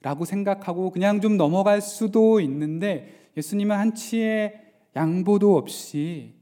라고 0.00 0.24
생각하고 0.24 0.90
그냥 0.90 1.20
좀 1.20 1.36
넘어갈 1.36 1.80
수도 1.80 2.40
있는데 2.40 3.30
예수님은 3.36 3.76
한치의 3.76 4.74
양보도 4.94 5.56
없이 5.56 6.34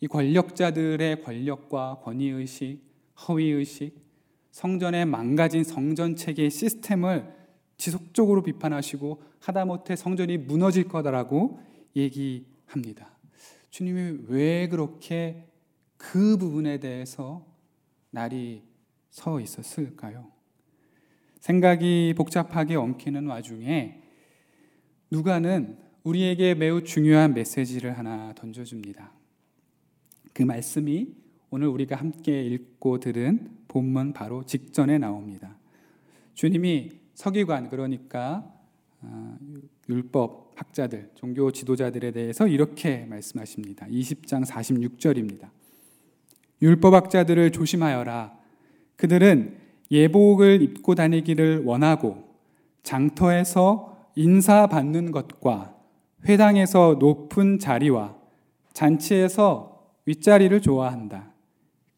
이 0.00 0.06
권력자들의 0.06 1.22
권력과 1.22 2.00
권위의식, 2.02 2.84
허위의식, 3.26 4.03
성전의 4.54 5.06
망가진 5.06 5.64
성전 5.64 6.14
체계의 6.14 6.48
시스템을 6.48 7.28
지속적으로 7.76 8.44
비판하시고 8.44 9.20
하다못해 9.40 9.96
성전이 9.96 10.38
무너질 10.38 10.86
거다라고 10.86 11.58
얘기합니다. 11.96 13.18
주님이 13.70 14.26
왜 14.28 14.68
그렇게 14.68 15.48
그 15.96 16.36
부분에 16.36 16.78
대해서 16.78 17.44
날이 18.10 18.62
서 19.10 19.40
있었을까요? 19.40 20.30
생각이 21.40 22.14
복잡하게 22.16 22.76
엉키는 22.76 23.26
와중에 23.26 24.02
누가는 25.10 25.78
우리에게 26.04 26.54
매우 26.54 26.84
중요한 26.84 27.34
메시지를 27.34 27.98
하나 27.98 28.32
던져줍니다. 28.34 29.10
그 30.32 30.44
말씀이 30.44 31.23
오늘 31.56 31.68
우리가 31.68 31.94
함께 31.94 32.42
읽고 32.42 32.98
들은 32.98 33.48
본문 33.68 34.12
바로 34.12 34.42
직전에 34.42 34.98
나옵니다. 34.98 35.54
주님이 36.34 36.90
서기관 37.14 37.70
그러니까 37.70 38.52
아, 39.00 39.38
율법 39.88 40.54
학자들, 40.56 41.12
종교 41.14 41.52
지도자들에 41.52 42.10
대해서 42.10 42.48
이렇게 42.48 43.06
말씀하십니다. 43.08 43.86
20장 43.86 44.44
46절입니다. 44.44 45.50
율법 46.60 46.92
학자들을 46.92 47.52
조심하여라. 47.52 48.36
그들은 48.96 49.56
예복을 49.92 50.60
입고 50.60 50.96
다니기를 50.96 51.62
원하고 51.64 52.34
장터에서 52.82 54.10
인사받는 54.16 55.12
것과 55.12 55.76
회당에서 56.24 56.96
높은 56.98 57.60
자리와 57.60 58.16
잔치에서 58.72 59.94
윗자리를 60.06 60.60
좋아한다. 60.60 61.33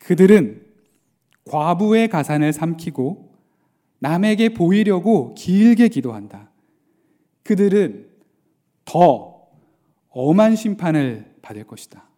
그들은 0.06 0.64
과부의 1.46 2.08
가산을 2.08 2.52
삼키고 2.52 3.34
남에게 3.98 4.50
보이려고 4.50 5.34
길게 5.34 5.88
기도한다. 5.88 6.48
그들은 7.42 8.08
더 8.84 9.48
엄한 10.10 10.54
심판을 10.54 11.34
받을 11.42 11.64
것이다. 11.64 12.08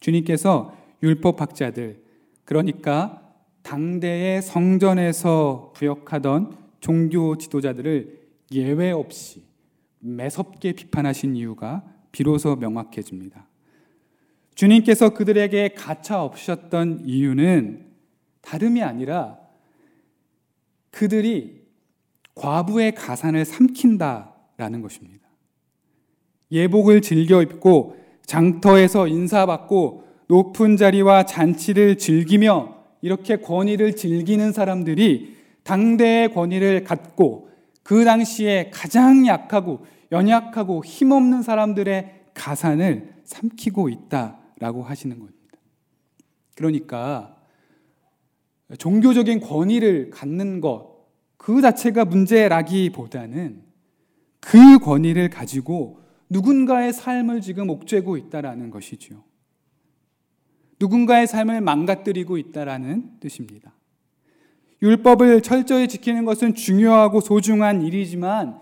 주님께서 0.00 0.76
율법학자들, 1.00 2.02
그러니까 2.44 3.22
당대의 3.62 4.42
성전에서 4.42 5.72
부역하던 5.76 6.58
종교 6.80 7.38
지도자들을 7.38 8.20
예외 8.50 8.90
없이 8.90 9.44
매섭게 10.00 10.72
비판하신 10.72 11.36
이유가 11.36 11.84
비로소 12.10 12.56
명확해집니다. 12.56 13.46
주님께서 14.54 15.10
그들에게 15.10 15.70
가차 15.70 16.22
없으셨던 16.22 17.02
이유는 17.04 17.86
다름이 18.42 18.82
아니라 18.82 19.38
그들이 20.90 21.62
과부의 22.34 22.94
가산을 22.94 23.44
삼킨다라는 23.44 24.82
것입니다. 24.82 25.26
예복을 26.50 27.00
즐겨 27.00 27.42
입고 27.42 27.96
장터에서 28.26 29.08
인사받고 29.08 30.04
높은 30.28 30.76
자리와 30.76 31.24
잔치를 31.24 31.98
즐기며 31.98 32.76
이렇게 33.00 33.36
권위를 33.36 33.96
즐기는 33.96 34.52
사람들이 34.52 35.36
당대의 35.64 36.32
권위를 36.32 36.84
갖고 36.84 37.48
그 37.82 38.04
당시에 38.04 38.70
가장 38.72 39.26
약하고 39.26 39.84
연약하고 40.12 40.84
힘없는 40.84 41.42
사람들의 41.42 42.22
가산을 42.34 43.12
삼키고 43.24 43.88
있다 43.88 44.38
라고 44.62 44.82
하시는 44.82 45.18
겁니다. 45.18 45.58
그러니까 46.54 47.36
종교적인 48.78 49.40
권위를 49.40 50.10
갖는 50.10 50.60
것 50.60 50.92
그 51.42 51.60
자체가 51.60 52.04
문제라기보다는 52.04 53.62
그 54.38 54.78
권위를 54.78 55.28
가지고 55.28 56.00
누군가의 56.30 56.92
삶을 56.92 57.40
지금 57.40 57.68
옥죄고 57.68 58.16
있다라는 58.16 58.70
것이죠. 58.70 59.24
누군가의 60.78 61.26
삶을 61.26 61.60
망가뜨리고 61.60 62.38
있다라는 62.38 63.18
뜻입니다. 63.18 63.74
율법을 64.82 65.42
철저히 65.42 65.88
지키는 65.88 66.24
것은 66.24 66.54
중요하고 66.54 67.20
소중한 67.20 67.82
일이지만 67.82 68.60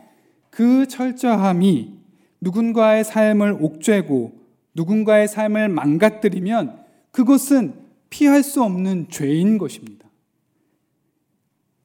그 0.48 0.88
철저함이 0.88 1.98
누군가의 2.40 3.04
삶을 3.04 3.58
옥죄고 3.60 4.39
누군가의 4.74 5.28
삶을 5.28 5.68
망가뜨리면 5.68 6.84
그것은 7.10 7.74
피할 8.08 8.42
수 8.42 8.62
없는 8.62 9.08
죄인 9.08 9.58
것입니다. 9.58 10.08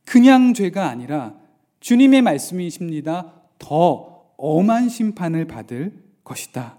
그냥 0.06 0.54
죄가 0.54 0.88
아니라 0.88 1.36
주님의 1.80 2.22
말씀이십니다. 2.22 3.34
더 3.60 4.34
엄한 4.38 4.90
심판을 4.90 5.46
받을 5.46 6.04
것이다. 6.24 6.78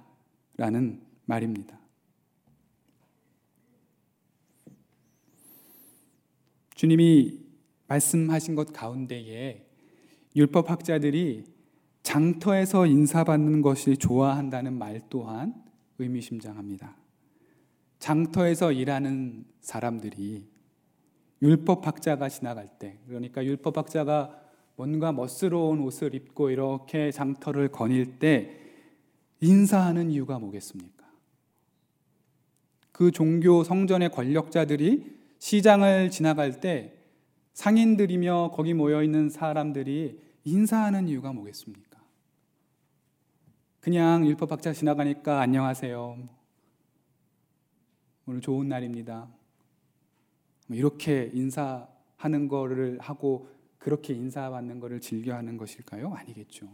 라는 0.57 1.01
말입니다. 1.25 1.79
주님이 6.75 7.41
말씀하신 7.89 8.55
것 8.55 8.73
가운데에 8.73 9.65
율법학자들이 10.35 11.45
장터에서 12.03 12.87
인사받는 12.87 13.63
것을 13.63 13.97
좋아한다는 13.97 14.75
말 14.75 15.01
또한 15.09 15.55
의미심장합니다. 15.99 16.97
장터에서 17.99 18.73
일하는 18.73 19.45
사람들이 19.61 20.47
율법학자가 21.43 22.29
지나갈 22.29 22.69
때, 22.79 22.99
그러니까 23.07 23.45
율법학자가 23.45 24.43
뭔가 24.77 25.13
멋스러운 25.13 25.81
옷을 25.81 26.15
입고 26.15 26.51
이렇게 26.51 27.11
장터를 27.11 27.69
거닐 27.69 28.19
때 28.19 28.61
인사하는 29.41 30.11
이유가 30.11 30.39
뭐겠습니까? 30.39 31.07
그 32.93 33.11
종교 33.11 33.63
성전의 33.65 34.11
권력자들이 34.11 35.17
시장을 35.39 36.11
지나갈 36.11 36.61
때 36.61 36.95
상인들이며 37.53 38.53
거기 38.55 38.75
모여 38.75 39.03
있는 39.03 39.29
사람들이 39.29 40.21
인사하는 40.45 41.09
이유가 41.09 41.33
뭐겠습니까? 41.33 41.86
그냥 43.87 44.27
율법학자 44.27 44.73
지나가니까 44.73 45.39
안녕하세요. 45.39 46.19
오늘 48.27 48.41
좋은 48.41 48.67
날입니다. 48.67 49.29
뭐 50.67 50.77
이렇게 50.77 51.31
인사하는 51.33 52.49
거를 52.49 52.99
하고 52.99 53.49
그렇게 53.79 54.13
인사받는 54.13 54.81
것을 54.81 55.01
즐겨하는 55.01 55.57
것일까요? 55.57 56.13
아니겠죠. 56.13 56.67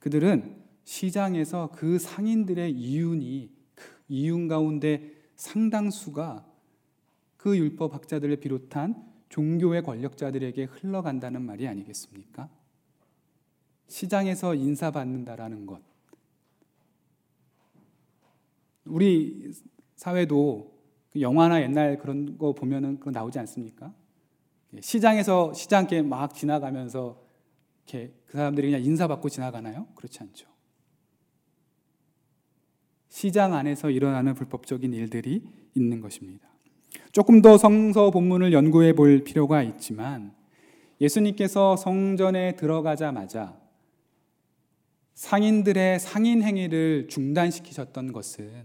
그들은 0.00 0.62
시장에서 0.82 1.70
그 1.72 1.98
상인들의 1.98 2.70
이윤이 2.72 3.50
그 3.74 4.02
이윤 4.08 4.48
가운데 4.48 5.14
상당수가 5.36 6.46
그 7.38 7.56
율법 7.56 7.94
학자들을 7.94 8.36
비롯한 8.36 9.02
종교의 9.30 9.82
권력자들에게 9.82 10.64
흘러간다는 10.64 11.40
말이 11.40 11.66
아니겠습니까? 11.66 12.50
시장에서 13.88 14.54
인사받는다라는 14.54 15.66
것. 15.66 15.80
우리 18.84 19.52
사회도 19.96 20.74
그 21.10 21.20
영화나 21.20 21.62
옛날 21.62 21.98
그런 21.98 22.36
거 22.38 22.52
보면은 22.52 22.98
그거 22.98 23.10
나오지 23.10 23.38
않습니까? 23.38 23.92
시장에서 24.80 25.52
시장께 25.52 26.02
막 26.02 26.34
지나가면서 26.34 27.22
이렇게 27.86 28.12
그 28.26 28.36
사람들이 28.36 28.68
그냥 28.70 28.84
인사받고 28.84 29.28
지나가나요? 29.28 29.86
그렇지 29.94 30.18
않죠. 30.20 30.48
시장 33.08 33.54
안에서 33.54 33.90
일어나는 33.90 34.34
불법적인 34.34 34.92
일들이 34.92 35.44
있는 35.74 36.00
것입니다. 36.00 36.48
조금 37.12 37.42
더 37.42 37.56
성서 37.56 38.10
본문을 38.10 38.52
연구해 38.52 38.92
볼 38.92 39.22
필요가 39.22 39.62
있지만 39.62 40.34
예수님께서 41.00 41.76
성전에 41.76 42.56
들어가자마자 42.56 43.63
상인들의 45.14 46.00
상인 46.00 46.42
행위를 46.42 47.06
중단시키셨던 47.08 48.12
것은 48.12 48.64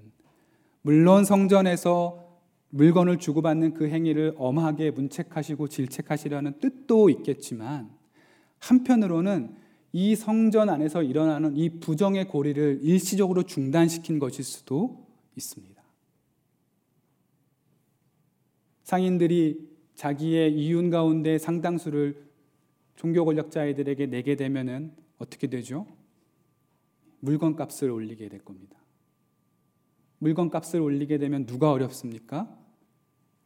물론 0.81 1.23
성전에서 1.23 2.27
물건을 2.69 3.17
주고받는 3.17 3.73
그 3.73 3.89
행위를 3.89 4.33
엄하게 4.37 4.91
문책하시고 4.91 5.67
질책하시려는 5.67 6.59
뜻도 6.59 7.09
있겠지만 7.09 7.89
한편으로는 8.59 9.55
이 9.91 10.15
성전 10.15 10.69
안에서 10.69 11.01
일어나는 11.01 11.55
이 11.55 11.79
부정의 11.79 12.27
고리를 12.27 12.79
일시적으로 12.83 13.43
중단시킨 13.43 14.19
것일 14.19 14.43
수도 14.43 15.07
있습니다. 15.35 15.81
상인들이 18.83 19.69
자기의 19.95 20.53
이윤 20.53 20.89
가운데 20.89 21.37
상당수를 21.37 22.23
종교 22.95 23.25
권력자들에게 23.25 24.07
내게 24.07 24.35
되면은 24.35 24.93
어떻게 25.17 25.47
되죠? 25.47 25.87
물건 27.19 27.55
값을 27.55 27.89
올리게 27.89 28.29
될 28.29 28.39
겁니다. 28.39 28.77
물건 30.19 30.49
값을 30.49 30.81
올리게 30.81 31.17
되면 31.17 31.45
누가 31.45 31.71
어렵습니까? 31.71 32.55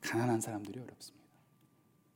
가난한 0.02 0.42
사람들이 0.42 0.80
어렵습니다. 0.80 1.24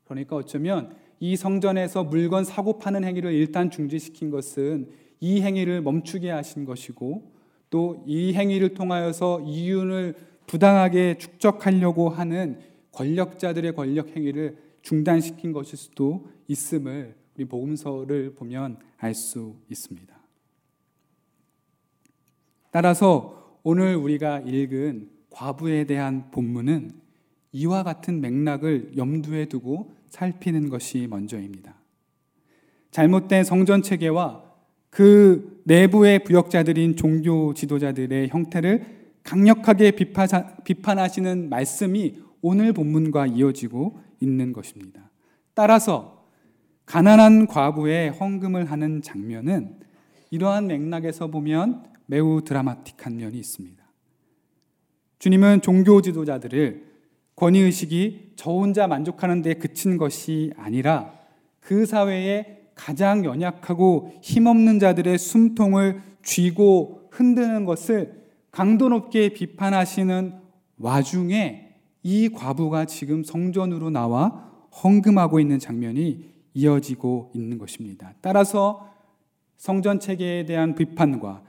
그러니까 0.05 0.35
어쩌면 0.35 0.95
이 1.19 1.35
성전에서 1.35 2.03
물건 2.03 2.43
사고 2.43 2.77
파는 2.79 3.03
행위를 3.03 3.33
일단 3.33 3.69
중지시킨 3.69 4.29
것은 4.29 4.89
이 5.19 5.41
행위를 5.41 5.81
멈추게 5.81 6.29
하신 6.29 6.65
것이고 6.65 7.31
또 7.69 8.03
이 8.05 8.33
행위를 8.33 8.73
통하여서 8.73 9.41
이윤을 9.41 10.15
부당하게 10.47 11.17
축적하려고 11.17 12.09
하는 12.09 12.59
권력자들의 12.93 13.75
권력 13.75 14.15
행위를 14.15 14.57
중단시킨 14.81 15.51
것일 15.51 15.77
수도 15.77 16.27
있음을 16.47 17.15
우리 17.35 17.45
복음서를 17.45 18.33
보면 18.35 18.79
알 18.97 19.13
수 19.13 19.55
있습니다. 19.69 20.16
따라서 22.71 23.59
오늘 23.63 23.95
우리가 23.95 24.39
읽은 24.39 25.09
과부에 25.29 25.85
대한 25.85 26.31
본문은 26.31 26.91
이와 27.51 27.83
같은 27.83 28.21
맥락을 28.21 28.93
염두에 28.97 29.45
두고 29.45 29.93
살피는 30.09 30.69
것이 30.69 31.07
먼저입니다. 31.09 31.75
잘못된 32.91 33.43
성전 33.43 33.81
체계와 33.81 34.43
그 34.89 35.61
내부의 35.65 36.23
부역자들인 36.23 36.95
종교 36.95 37.53
지도자들의 37.53 38.29
형태를 38.29 38.97
강력하게 39.23 39.91
비판하시는 40.63 41.49
말씀이 41.49 42.19
오늘 42.41 42.73
본문과 42.73 43.27
이어지고 43.27 43.99
있는 44.21 44.53
것입니다. 44.53 45.09
따라서 45.53 46.25
가난한 46.85 47.47
과부의 47.47 48.11
헌금을 48.11 48.71
하는 48.71 49.01
장면은 49.01 49.79
이러한 50.31 50.67
맥락에서 50.67 51.27
보면 51.27 51.83
매우 52.07 52.41
드라마틱한 52.43 53.17
면이 53.17 53.37
있습니다. 53.37 53.83
주님은 55.19 55.61
종교 55.61 56.01
지도자들을 56.01 56.85
권위의식이 57.35 58.33
저 58.35 58.51
혼자 58.51 58.87
만족하는 58.87 59.41
데 59.41 59.53
그친 59.53 59.97
것이 59.97 60.51
아니라 60.57 61.13
그 61.59 61.85
사회에 61.85 62.71
가장 62.75 63.25
연약하고 63.25 64.11
힘없는 64.21 64.79
자들의 64.79 65.17
숨통을 65.17 66.01
쥐고 66.23 67.09
흔드는 67.11 67.65
것을 67.65 68.23
강도 68.51 68.89
높게 68.89 69.29
비판하시는 69.29 70.33
와중에 70.77 71.75
이 72.03 72.29
과부가 72.29 72.85
지금 72.85 73.23
성전으로 73.23 73.89
나와 73.89 74.51
헌금하고 74.83 75.39
있는 75.39 75.59
장면이 75.59 76.29
이어지고 76.53 77.31
있는 77.35 77.57
것입니다. 77.57 78.13
따라서 78.21 78.89
성전 79.57 79.99
체계에 79.99 80.45
대한 80.45 80.75
비판과 80.75 81.43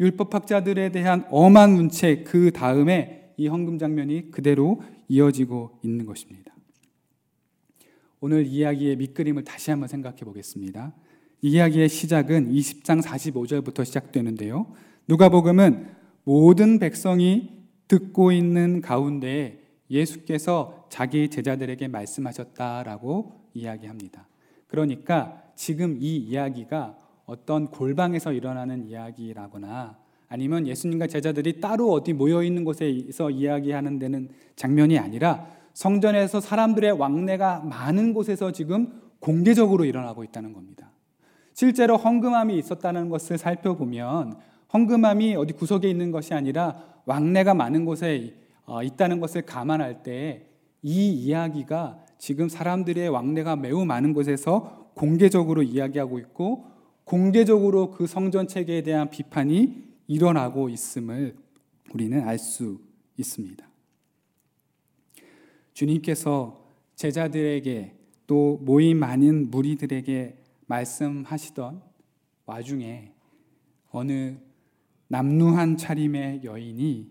율법학자들에 0.00 0.90
대한 0.92 1.26
엄한 1.30 1.74
문책 1.74 2.24
그 2.24 2.50
다음에 2.50 3.32
이 3.36 3.46
헌금 3.46 3.78
장면이 3.78 4.30
그대로 4.30 4.82
이어지고 5.08 5.78
있는 5.82 6.06
것입니다. 6.06 6.54
오늘 8.20 8.46
이야기의 8.46 8.96
밑그림을 8.96 9.44
다시 9.44 9.70
한번 9.70 9.88
생각해 9.88 10.18
보겠습니다. 10.18 10.94
이야기의 11.42 11.88
시작은 11.88 12.52
20장 12.52 13.02
45절부터 13.02 13.84
시작되는데요. 13.84 14.72
누가복음은 15.08 15.88
모든 16.24 16.78
백성이 16.78 17.50
듣고 17.88 18.30
있는 18.32 18.80
가운데 18.80 19.62
예수께서 19.90 20.86
자기 20.90 21.28
제자들에게 21.28 21.88
말씀하셨다라고 21.88 23.48
이야기합니다. 23.54 24.28
그러니까 24.66 25.42
지금 25.56 25.96
이 26.00 26.16
이야기가 26.16 26.96
어떤 27.30 27.68
골방에서 27.68 28.32
일어나는 28.32 28.86
이야기라거나 28.86 29.96
아니면 30.28 30.66
예수님과 30.66 31.06
제자들이 31.06 31.60
따로 31.60 31.92
어디 31.92 32.12
모여 32.12 32.42
있는 32.42 32.64
곳에서 32.64 33.30
이야기하는 33.30 34.00
데는 34.00 34.30
장면이 34.56 34.98
아니라 34.98 35.46
성전에서 35.72 36.40
사람들의 36.40 36.90
왕래가 36.92 37.60
많은 37.60 38.14
곳에서 38.14 38.50
지금 38.50 39.00
공개적으로 39.20 39.84
일어나고 39.84 40.24
있다는 40.24 40.52
겁니다. 40.52 40.90
실제로 41.54 41.96
헌금함이 41.96 42.58
있었다는 42.58 43.08
것을 43.08 43.38
살펴보면 43.38 44.36
헌금함이 44.72 45.36
어디 45.36 45.52
구석에 45.52 45.88
있는 45.88 46.10
것이 46.10 46.34
아니라 46.34 46.82
왕래가 47.06 47.54
많은 47.54 47.84
곳에 47.84 48.34
어, 48.66 48.82
있다는 48.82 49.20
것을 49.20 49.42
감안할 49.42 50.02
때 50.02 50.50
이 50.82 51.12
이야기가 51.12 51.98
지금 52.18 52.48
사람들의 52.48 53.08
왕래가 53.08 53.56
매우 53.56 53.84
많은 53.84 54.14
곳에서 54.14 54.90
공개적으로 54.94 55.62
이야기하고 55.62 56.18
있고 56.18 56.66
공개적으로 57.10 57.90
그 57.90 58.06
성전 58.06 58.46
체계에 58.46 58.84
대한 58.84 59.10
비판이 59.10 59.82
일어나고 60.06 60.68
있음을 60.68 61.36
우리는 61.92 62.20
알 62.22 62.38
수 62.38 62.80
있습니다. 63.16 63.68
주님께서 65.72 66.64
제자들에게 66.94 67.96
또 68.28 68.58
모임 68.62 69.00
많은 69.00 69.50
무리들에게 69.50 70.38
말씀하시던 70.66 71.82
와중에 72.46 73.12
어느 73.90 74.36
남루한 75.08 75.78
차림의 75.78 76.44
여인이 76.44 77.10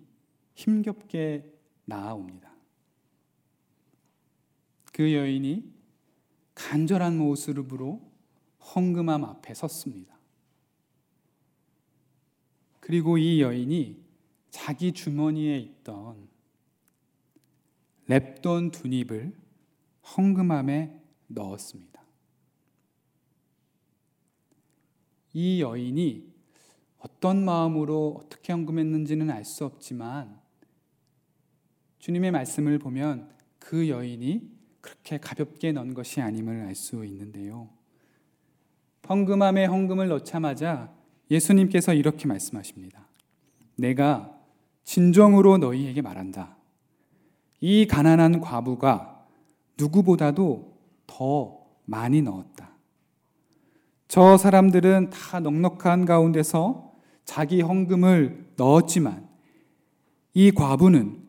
힘겹게 0.53 1.43
나아옵니다. 1.83 2.53
그 4.93 5.13
여인이 5.13 5.73
간절한 6.55 7.17
모습으로 7.17 8.08
헌금함 8.75 9.23
앞에 9.23 9.53
섰습니다. 9.53 10.17
그리고 12.79 13.17
이 13.17 13.41
여인이 13.41 14.03
자기 14.49 14.91
주머니에 14.91 15.59
있던 15.59 16.27
랩돈 18.07 18.71
두 18.71 18.87
닙을 18.87 19.33
헌금함에 20.17 20.99
넣었습니다. 21.27 22.03
이 25.33 25.61
여인이 25.61 26.27
어떤 26.97 27.45
마음으로 27.45 28.23
어떻게 28.23 28.51
헌금했는지는 28.51 29.29
알 29.29 29.45
수 29.45 29.65
없지만 29.65 30.39
주님의 31.99 32.31
말씀을 32.31 32.79
보면 32.79 33.31
그 33.59 33.89
여인이 33.89 34.49
그렇게 34.81 35.17
가볍게 35.19 35.71
넣은 35.71 35.93
것이 35.93 36.21
아님을 36.21 36.61
알 36.61 36.75
수 36.75 37.05
있는데요. 37.05 37.69
헌금함에 39.07 39.65
헌금을 39.65 40.07
넣자마자 40.09 40.91
예수님께서 41.31 41.93
이렇게 41.93 42.27
말씀하십니다. 42.27 43.07
내가 43.75 44.35
진정으로 44.83 45.57
너희에게 45.57 46.01
말한다. 46.01 46.57
이 47.61 47.85
가난한 47.87 48.41
과부가 48.41 49.25
누구보다도 49.77 50.77
더 51.07 51.59
많이 51.85 52.21
넣었다. 52.21 52.71
저 54.07 54.37
사람들은 54.37 55.11
다 55.11 55.39
넉넉한 55.39 56.05
가운데서 56.05 56.93
자기 57.25 57.61
헌금을 57.61 58.53
넣었지만 58.57 59.27
이 60.33 60.51
과부는 60.51 61.21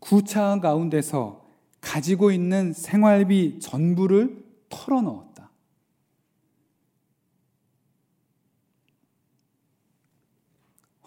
구차한 0.00 0.60
가운데서 0.60 1.46
가지고 1.80 2.30
있는 2.30 2.72
생활비 2.72 3.58
전부를 3.58 4.44
털어 4.68 5.00
넣었다. 5.00 5.35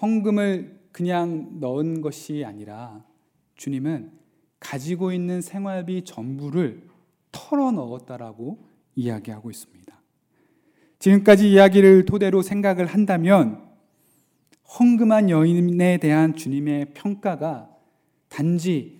헌금을 0.01 0.79
그냥 0.91 1.59
넣은 1.59 2.01
것이 2.01 2.43
아니라 2.45 3.03
주님은 3.55 4.11
가지고 4.59 5.11
있는 5.11 5.41
생활비 5.41 6.03
전부를 6.03 6.87
털어 7.31 7.71
넣었다라고 7.71 8.65
이야기하고 8.95 9.49
있습니다. 9.49 10.01
지금까지 10.99 11.51
이야기를 11.51 12.05
토대로 12.05 12.41
생각을 12.41 12.85
한다면 12.85 13.69
헌금한 14.79 15.29
여인에 15.29 15.97
대한 15.97 16.35
주님의 16.35 16.93
평가가 16.93 17.69
단지 18.27 18.99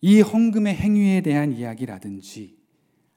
이 0.00 0.20
헌금의 0.20 0.74
행위에 0.74 1.20
대한 1.22 1.52
이야기라든지 1.52 2.58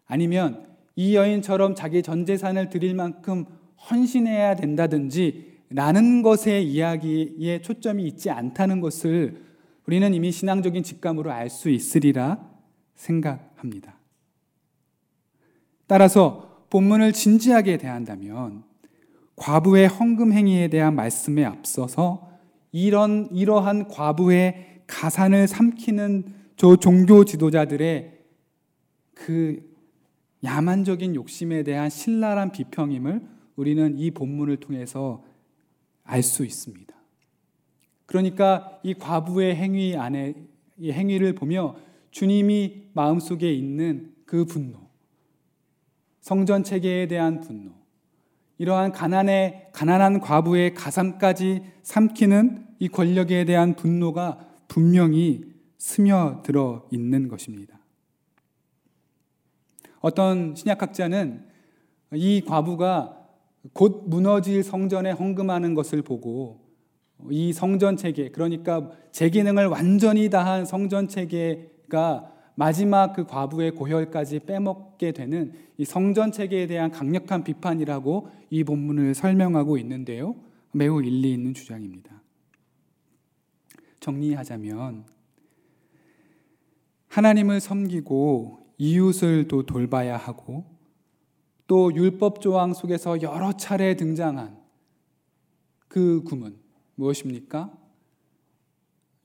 아니면 0.06 0.68
이 0.96 1.16
여인처럼 1.16 1.76
자기 1.76 2.04
전 2.04 2.26
재산을 2.26 2.70
드릴 2.70 2.96
만큼 2.96 3.46
헌신해야 3.90 4.56
된다든지 4.56 5.51
라는 5.74 6.22
것의 6.22 6.68
이야기에 6.68 7.62
초점이 7.62 8.06
있지 8.06 8.30
않다는 8.30 8.82
것을 8.82 9.44
우리는 9.86 10.14
이미 10.14 10.32
신앙적인 10.32 10.84
직감으로 10.84 11.32
알 11.32 11.50
수 11.50 11.70
있으리라 11.70 12.50
생각합니다. 12.96 13.96
따라서 15.88 16.66
본문을 16.70 17.14
진지하게 17.14 17.78
대한다면 17.78 18.64
과부의 19.36 19.88
헌금 19.88 20.34
행위에 20.34 20.68
대한 20.70 20.96
말씀에 20.96 21.44
앞서서 21.44 22.30
이런 22.72 23.28
이러한 23.32 23.88
과부의 23.88 24.84
가산을 24.88 25.48
삼키는 25.48 26.34
저 26.56 26.76
종교 26.76 27.26
지도자들의 27.26 28.20
그 29.14 29.72
야만적인 30.44 31.16
욕심에 31.16 31.64
대한 31.64 31.90
신랄한 31.90 32.52
비평임을 32.52 33.22
우리는 33.56 33.98
이 33.98 34.12
본문을 34.12 34.58
통해서 34.58 35.24
알 36.12 36.24
수 36.24 36.44
있습니다. 36.44 36.94
그러니까 38.06 38.80
이 38.84 38.94
과부의 38.94 39.56
행위 39.56 39.96
안에 39.96 40.36
이 40.78 40.92
행위를 40.92 41.34
보며 41.34 41.78
주님이 42.12 42.90
마음속에 42.92 43.52
있는 43.54 44.14
그 44.26 44.44
분노, 44.44 44.90
성전 46.20 46.66
체계에 46.66 47.08
대한 47.08 47.40
분노, 47.40 47.72
이러한 48.58 48.92
가난의 48.92 49.70
가난한 49.72 50.20
과부의 50.20 50.74
가삼까지 50.74 51.64
삼키는 51.84 52.68
이 52.80 52.90
권력에 52.90 53.46
대한 53.46 53.76
분노가 53.76 54.46
분명히 54.68 55.46
스며들어 55.78 56.90
있는 56.92 57.30
것입니다. 57.30 57.80
어떤 60.02 60.56
신약학자는 60.56 61.48
이 62.14 62.42
과부가 62.42 63.21
곧 63.74 64.04
무너질 64.08 64.64
성전에 64.64 65.12
헌금하는 65.12 65.74
것을 65.74 66.02
보고 66.02 66.62
이 67.30 67.54
성전 67.54 67.98
체계, 67.98 68.30
그러니까 68.30 68.90
제 69.12 69.30
기능을 69.30 69.68
완전히 69.68 70.30
다한 70.30 70.66
성전 70.66 71.08
체계가 71.08 72.32
마지막 72.56 73.14
그 73.14 73.26
과부의 73.26 73.72
고혈까지 73.72 74.40
빼먹게 74.40 75.12
되는 75.14 75.54
이 75.78 75.86
성전 75.86 76.32
체계에 76.32 76.68
대한 76.68 76.92
강력한 76.92 77.44
비판이라고 77.44 78.30
이 78.50 78.64
본문을 78.64 79.14
설명하고 79.14 79.78
있는데요. 79.78 80.36
매우 80.72 81.04
일리 81.04 81.34
있는 81.34 81.54
주장입니다. 81.54 82.22
정리하자면 84.00 85.06
하나님을 87.08 87.60
섬기고 87.60 88.60
이웃을 88.78 89.48
또 89.48 89.66
돌봐야 89.66 90.18
하고 90.18 90.66
또 91.72 91.96
율법 91.96 92.42
조항 92.42 92.74
속에서 92.74 93.22
여러 93.22 93.54
차례 93.54 93.96
등장한 93.96 94.58
그 95.88 96.22
구문 96.24 96.58
무엇입니까? 96.96 97.72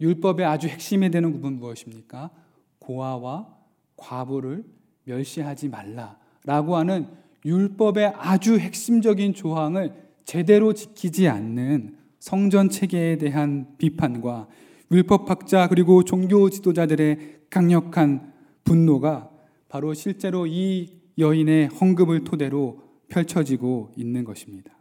율법의 0.01 0.47
아주 0.47 0.69
핵심이 0.69 1.11
되는 1.11 1.33
구문 1.33 1.55
무엇입니까? 1.55 2.31
고아와 2.79 3.53
과부를 3.97 4.65
멸시하지 5.07 5.71
말라라고 5.71 6.77
하는 6.77 7.09
율법의 7.45 8.13
아주 8.17 8.61
핵심적인 8.61 9.35
조항을 9.35 9.93
제대로 10.25 10.73
지키지 10.73 11.27
않는 11.27 11.97
성전 12.21 12.71
체계에 12.71 13.19
대한 13.19 13.75
비판과 13.77 14.47
율법학자 14.93 15.67
그리고 15.67 16.05
종교 16.05 16.49
지도자들의 16.49 17.41
강력한 17.51 18.33
분노가 18.63 19.31
바로 19.69 19.95
실제로 19.95 20.47
이 20.47 20.96
여인의 21.19 21.69
헌금을 21.69 22.25
토대로 22.25 22.83
펼쳐지고 23.09 23.93
있는 23.97 24.25
것입니다. 24.25 24.73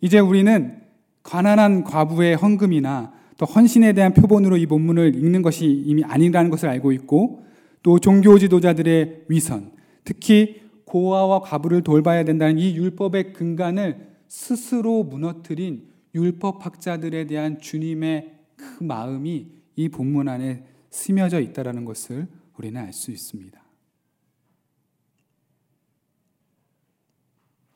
이제 0.00 0.18
우리는 0.18 0.80
가난한 1.22 1.84
과부의 1.84 2.36
헌금이나 2.36 3.12
또 3.36 3.46
헌신에 3.46 3.92
대한 3.92 4.14
표본으로 4.14 4.56
이 4.56 4.66
본문을 4.66 5.14
읽는 5.14 5.42
것이 5.42 5.66
이미 5.66 6.04
아니라는 6.04 6.50
것을 6.50 6.68
알고 6.68 6.92
있고 6.92 7.44
또 7.82 7.98
종교 7.98 8.38
지도자들의 8.38 9.24
위선, 9.28 9.72
특히 10.04 10.60
고아와 10.84 11.40
과부를 11.40 11.82
돌봐야 11.82 12.24
된다는 12.24 12.58
이 12.58 12.76
율법의 12.76 13.32
근간을 13.32 14.08
스스로 14.28 15.04
무너뜨린 15.04 15.88
율법학자들에 16.14 17.26
대한 17.26 17.60
주님의 17.60 18.34
그 18.56 18.84
마음이 18.84 19.46
이 19.76 19.88
본문 19.88 20.28
안에 20.28 20.64
스며져 20.90 21.40
있다라는 21.40 21.84
것을 21.84 22.26
우리는 22.58 22.80
알 22.80 22.92
수 22.92 23.10
있습니다. 23.10 23.69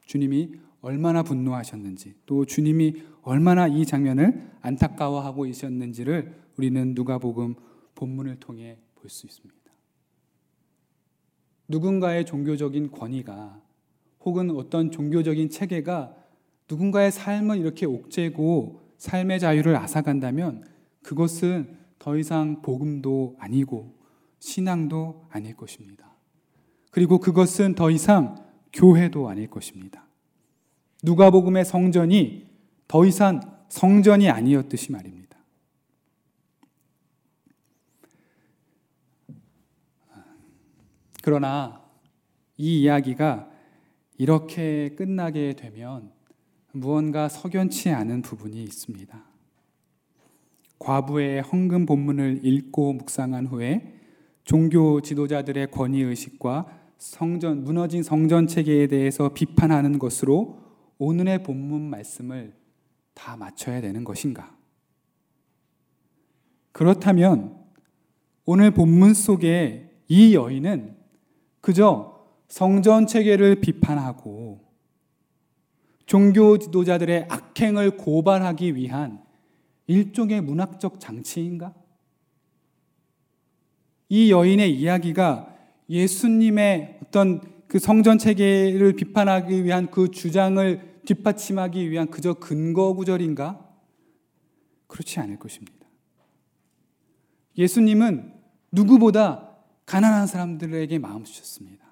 주님이 0.04 0.52
얼마나 0.80 1.22
분노하셨는지 1.22 2.14
또 2.26 2.44
주님이 2.44 3.02
얼마나 3.22 3.66
이 3.66 3.86
장면을 3.86 4.50
안타까워하고 4.60 5.46
있었는지를 5.46 6.34
우리는 6.56 6.94
누가복음 6.94 7.54
본문을 7.94 8.36
통해 8.40 8.78
볼 8.94 9.10
수 9.10 9.26
있습니다. 9.26 9.64
누군가의 11.68 12.26
종교적인 12.26 12.90
권위가 12.90 13.60
혹은 14.20 14.50
어떤 14.50 14.90
종교적인 14.90 15.50
체계가 15.50 16.14
누군가의 16.70 17.10
삶을 17.12 17.58
이렇게 17.58 17.86
옥죄고 17.86 18.80
삶의 18.98 19.40
자유를 19.40 19.76
앗아간다면 19.76 20.64
그것은 21.02 21.76
더 21.98 22.16
이상 22.16 22.62
복음도 22.62 23.36
아니고 23.38 23.94
신앙도 24.38 25.26
아닐 25.30 25.56
것입니다. 25.56 26.14
그리고 26.90 27.18
그것은 27.18 27.74
더 27.74 27.90
이상 27.90 28.43
교회도 28.74 29.28
아닐 29.28 29.48
것입니다. 29.48 30.04
누가복음의 31.02 31.64
성전이 31.64 32.46
더 32.86 33.06
이상 33.06 33.40
성전이 33.68 34.28
아니었듯이 34.28 34.92
말입니다. 34.92 35.38
그러나 41.22 41.82
이 42.58 42.82
이야기가 42.82 43.50
이렇게 44.18 44.94
끝나게 44.96 45.54
되면 45.54 46.12
무언가 46.72 47.28
석연치 47.28 47.90
않은 47.90 48.22
부분이 48.22 48.62
있습니다. 48.62 49.24
과부의 50.78 51.42
헌금 51.42 51.86
본문을 51.86 52.40
읽고 52.42 52.92
묵상한 52.94 53.46
후에 53.46 53.94
종교 54.44 55.00
지도자들의 55.00 55.70
권위 55.70 56.02
의식과 56.02 56.83
성전 56.98 57.64
무너진 57.64 58.02
성전 58.02 58.46
체계에 58.46 58.86
대해서 58.86 59.28
비판하는 59.30 59.98
것으로 59.98 60.58
오늘의 60.98 61.42
본문 61.42 61.82
말씀을 61.82 62.54
다 63.14 63.36
맞춰야 63.36 63.80
되는 63.80 64.04
것인가? 64.04 64.56
그렇다면 66.72 67.56
오늘 68.44 68.70
본문 68.70 69.14
속에 69.14 69.90
이 70.08 70.34
여인은 70.34 70.96
그저 71.60 72.26
성전 72.48 73.06
체계를 73.06 73.60
비판하고 73.60 74.60
종교 76.06 76.58
지도자들의 76.58 77.26
악행을 77.30 77.96
고발하기 77.96 78.76
위한 78.76 79.22
일종의 79.86 80.42
문학적 80.42 81.00
장치인가? 81.00 81.74
이 84.08 84.30
여인의 84.30 84.78
이야기가 84.78 85.53
예수님의 85.88 87.00
어떤 87.02 87.40
그 87.68 87.78
성전 87.78 88.18
체계를 88.18 88.94
비판하기 88.94 89.64
위한 89.64 89.90
그 89.90 90.10
주장을 90.10 91.00
뒷받침하기 91.04 91.90
위한 91.90 92.08
그저 92.10 92.34
근거 92.34 92.94
구절인가? 92.94 93.60
그렇지 94.86 95.20
않을 95.20 95.38
것입니다. 95.38 95.86
예수님은 97.58 98.32
누구보다 98.72 99.56
가난한 99.86 100.26
사람들에게 100.26 100.98
마음 100.98 101.24
주셨습니다. 101.24 101.84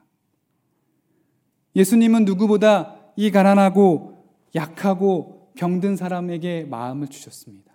예수님은 1.76 2.24
누구보다 2.24 2.96
이 3.16 3.30
가난하고 3.30 4.24
약하고 4.54 5.52
병든 5.56 5.96
사람에게 5.96 6.64
마음을 6.64 7.08
주셨습니다. 7.08 7.72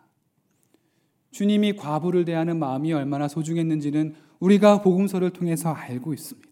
주님이 1.32 1.76
과부를 1.76 2.26
대하는 2.26 2.58
마음이 2.58 2.94
얼마나 2.94 3.28
소중했는지는 3.28 4.16
우리가 4.40 4.82
복음서를 4.82 5.32
통해서 5.32 5.74
알고 5.74 6.14
있습니다. 6.14 6.48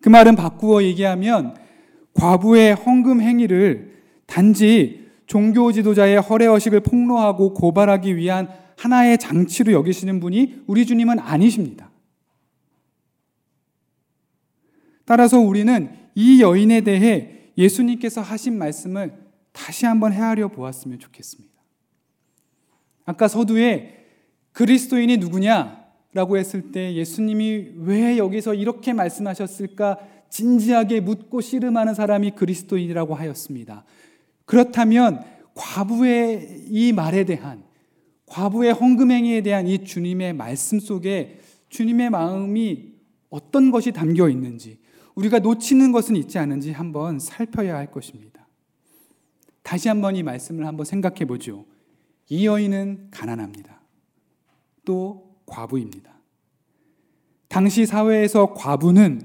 그 0.00 0.08
말은 0.08 0.36
바꾸어 0.36 0.82
얘기하면 0.82 1.56
과부의 2.14 2.74
헌금 2.74 3.20
행위를 3.20 4.02
단지 4.26 5.10
종교 5.26 5.72
지도자의 5.72 6.20
허례허식을 6.20 6.80
폭로하고 6.80 7.54
고발하기 7.54 8.16
위한 8.16 8.48
하나의 8.76 9.18
장치로 9.18 9.72
여기시는 9.72 10.20
분이 10.20 10.64
우리 10.66 10.84
주님은 10.84 11.18
아니십니다. 11.18 11.90
따라서 15.04 15.38
우리는 15.38 15.96
이 16.14 16.42
여인에 16.42 16.82
대해 16.82 17.50
예수님께서 17.56 18.20
하신 18.20 18.58
말씀을 18.58 19.14
다시 19.52 19.86
한번 19.86 20.12
헤아려 20.12 20.48
보았으면 20.48 20.98
좋겠습니다. 20.98 21.54
아까 23.04 23.28
서두에 23.28 24.04
그리스도인이 24.52 25.16
누구냐 25.18 25.83
라고 26.14 26.38
했을 26.38 26.70
때 26.70 26.94
예수님이 26.94 27.72
왜 27.76 28.16
여기서 28.16 28.54
이렇게 28.54 28.92
말씀하셨을까 28.92 29.98
진지하게 30.30 31.00
묻고 31.00 31.40
씨름하는 31.40 31.94
사람이 31.94 32.32
그리스도인이라고 32.32 33.14
하였습니다. 33.14 33.84
그렇다면 34.44 35.24
과부의 35.54 36.66
이 36.68 36.92
말에 36.92 37.24
대한 37.24 37.64
과부의 38.26 38.72
헌금행위에 38.72 39.42
대한 39.42 39.66
이 39.66 39.84
주님의 39.84 40.32
말씀 40.34 40.80
속에 40.80 41.40
주님의 41.68 42.10
마음이 42.10 42.94
어떤 43.28 43.70
것이 43.70 43.92
담겨 43.92 44.28
있는지 44.28 44.78
우리가 45.16 45.40
놓치는 45.40 45.92
것은 45.92 46.16
있지 46.16 46.38
않은지 46.38 46.72
한번 46.72 47.18
살펴야 47.18 47.76
할 47.76 47.90
것입니다. 47.90 48.48
다시 49.62 49.88
한번 49.88 50.14
이 50.14 50.22
말씀을 50.22 50.66
한번 50.66 50.84
생각해 50.84 51.24
보죠. 51.24 51.64
이 52.28 52.46
여인은 52.46 53.08
가난합니다. 53.10 53.80
또 54.84 55.33
과부입니다. 55.46 56.12
당시 57.48 57.86
사회에서 57.86 58.54
과부는 58.54 59.20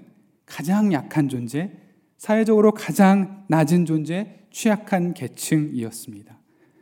가장 0.46 0.94
약한 0.94 1.30
존재, 1.30 1.72
사회적으로 2.18 2.74
가장 2.74 3.46
낮은 3.48 3.86
존재, 3.86 4.40
취약한 4.52 5.14
계층이었습니다. 5.14 6.38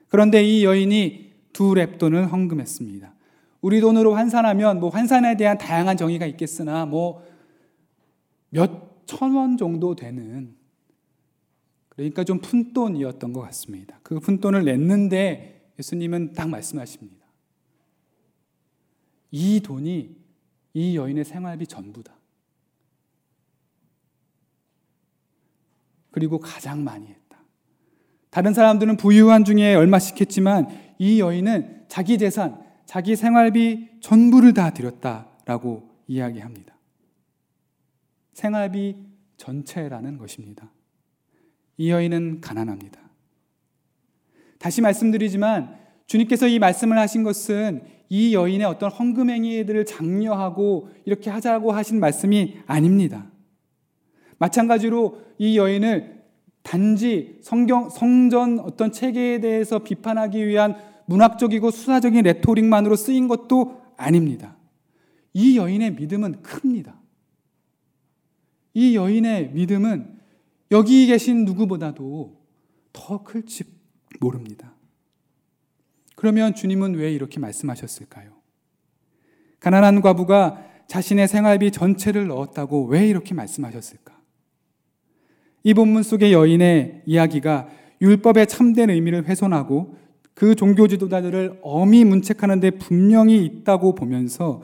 그런데 0.07 0.43
이 0.43 0.63
여인이 0.63 1.33
두 1.53 1.73
랩돈을 1.73 2.29
헌금했습니다. 2.29 3.13
우리 3.61 3.81
돈으로 3.81 4.13
환산하면 4.13 4.79
뭐 4.79 4.89
환산에 4.89 5.35
대한 5.37 5.57
다양한 5.57 5.97
정의가 5.97 6.25
있겠으나 6.25 6.85
뭐 6.85 7.21
몇 8.51 8.87
천 9.07 9.35
원 9.35 9.57
정도 9.57 9.95
되는 9.95 10.53
그러니까 11.89 12.23
좀 12.23 12.39
푼돈이었던 12.39 13.33
것 13.33 13.41
같습니다. 13.41 13.99
그 14.03 14.19
푼돈을 14.19 14.65
냈는데 14.65 15.71
예수님은 15.79 16.33
딱 16.33 16.49
말씀하십니다. 16.49 17.16
이 19.31 19.59
돈이 19.59 20.15
이 20.73 20.97
여인의 20.97 21.25
생활비 21.25 21.65
전부다. 21.67 22.15
그리고 26.11 26.39
가장 26.39 26.83
많이 26.83 27.07
했다. 27.07 27.37
다른 28.29 28.53
사람들은 28.53 28.97
부유한 28.97 29.45
중에 29.45 29.75
얼마씩 29.75 30.19
했지만 30.19 30.67
이 30.97 31.19
여인은 31.19 31.85
자기 31.87 32.17
재산, 32.17 32.63
자기 32.85 33.15
생활비 33.15 33.89
전부를 34.01 34.53
다 34.53 34.71
드렸다라고 34.71 35.89
이야기합니다. 36.07 36.75
생활비 38.33 39.07
전체라는 39.37 40.17
것입니다. 40.17 40.71
이 41.77 41.91
여인은 41.91 42.41
가난합니다. 42.41 42.99
다시 44.59 44.81
말씀드리지만 44.81 45.86
주님께서 46.07 46.47
이 46.47 46.57
말씀을 46.57 46.97
하신 46.97 47.23
것은 47.23 47.83
이 48.09 48.33
여인의 48.33 48.65
어떤 48.65 48.89
헌금 48.89 49.29
행위들을 49.29 49.85
장려하고 49.85 50.89
이렇게 51.05 51.29
하자고 51.29 51.71
하신 51.71 51.99
말씀이 51.99 52.57
아닙니다. 52.65 53.29
마찬가지로 54.39 55.21
이 55.37 55.57
여인을 55.57 56.23
단지 56.63 57.37
성경, 57.41 57.89
성전 57.89 58.59
어떤 58.59 58.91
체계에 58.91 59.39
대해서 59.39 59.79
비판하기 59.79 60.47
위한 60.47 60.75
문학적이고 61.05 61.71
수사적인 61.71 62.23
레토릭만으로 62.23 62.95
쓰인 62.95 63.27
것도 63.27 63.81
아닙니다. 63.97 64.57
이 65.33 65.57
여인의 65.57 65.93
믿음은 65.93 66.41
큽니다. 66.41 66.99
이 68.73 68.95
여인의 68.95 69.51
믿음은 69.53 70.17
여기 70.71 71.07
계신 71.07 71.45
누구보다도 71.45 72.37
더 72.93 73.23
클지 73.23 73.63
모릅니다. 74.19 74.76
그러면 76.17 76.55
주님은 76.55 76.95
왜 76.95 77.13
이렇게 77.13 77.39
말씀하셨을까요? 77.39 78.31
가난한 79.59 80.01
과부가 80.01 80.65
자신의 80.87 81.27
생활비 81.27 81.69
전체를 81.69 82.25
넣었다고 82.25 82.85
왜 82.85 83.07
이렇게 83.07 83.35
말씀하셨을까? 83.35 84.19
이 85.61 85.75
본문 85.75 86.01
속의 86.01 86.33
여인의 86.33 87.03
이야기가 87.05 87.69
율법의 88.01 88.47
참된 88.47 88.89
의미를 88.89 89.25
훼손하고 89.25 89.95
그 90.33 90.55
종교 90.55 90.87
지도자들을 90.87 91.59
엄히 91.61 92.03
문책하는데 92.03 92.71
분명히 92.71 93.45
있다고 93.45 93.93
보면서 93.93 94.63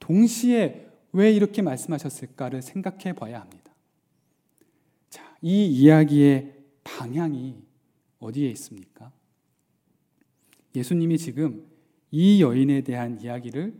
동시에 0.00 0.86
왜 1.12 1.30
이렇게 1.30 1.60
말씀하셨을까를 1.60 2.62
생각해 2.62 3.12
봐야 3.12 3.42
합니다. 3.42 3.74
자, 5.10 5.36
이 5.42 5.66
이야기의 5.66 6.54
방향이 6.82 7.62
어디에 8.20 8.48
있습니까? 8.52 9.12
예수님이 10.74 11.18
지금 11.18 11.66
이 12.10 12.42
여인에 12.42 12.82
대한 12.82 13.20
이야기를 13.20 13.74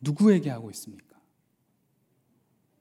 누구에게 0.00 0.50
하고 0.50 0.70
있습니까? 0.70 1.18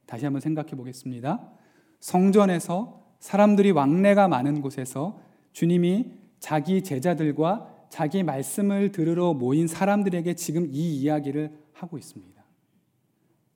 다시 0.05 0.25
한번 0.25 0.41
생각해 0.41 0.71
보겠습니다. 0.71 1.51
성전에서 1.99 3.15
사람들이 3.19 3.71
왕래가 3.71 4.27
많은 4.27 4.61
곳에서 4.61 5.19
주님이 5.51 6.11
자기 6.39 6.83
제자들과 6.83 7.87
자기 7.89 8.23
말씀을 8.23 8.91
들으러 8.91 9.33
모인 9.33 9.67
사람들에게 9.67 10.35
지금 10.35 10.67
이 10.71 10.95
이야기를 11.01 11.51
하고 11.73 11.97
있습니다. 11.97 12.43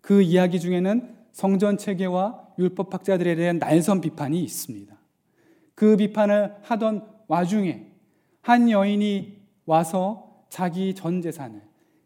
그 0.02 0.22
이야기 0.22 0.60
중에는 0.60 1.16
성전 1.32 1.78
체계와 1.78 2.54
율법학자들에 2.60 3.36
대한 3.36 3.58
날선 3.58 4.02
비판이 4.02 4.44
있습니다. 4.44 4.96
그 5.76 5.98
비판을 5.98 6.56
하던 6.62 7.08
와중에 7.28 7.88
한 8.42 8.70
여인이 8.70 9.43
와서 9.66 10.46
자기 10.50 10.94
전 10.94 11.22
재산을 11.22 11.62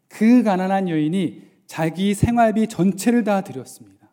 그 0.08 0.42
가난한 0.42 0.88
여인이 0.88 1.42
자기 1.66 2.14
생활비 2.14 2.66
전체를 2.66 3.24
다 3.24 3.42
드렸습니다. 3.42 4.08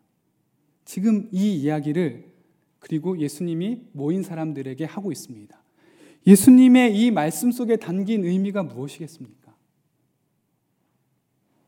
지금 0.84 1.28
이 1.32 1.54
이야기를 1.54 2.32
그리고 2.78 3.18
예수님이 3.18 3.80
모인 3.92 4.22
사람들에게 4.22 4.84
하고 4.84 5.10
있습니다. 5.10 5.60
예수님의 6.26 6.96
이 6.96 7.10
말씀 7.10 7.50
속에 7.50 7.76
담긴 7.76 8.24
의미가 8.24 8.62
무엇이겠습니까? 8.64 9.54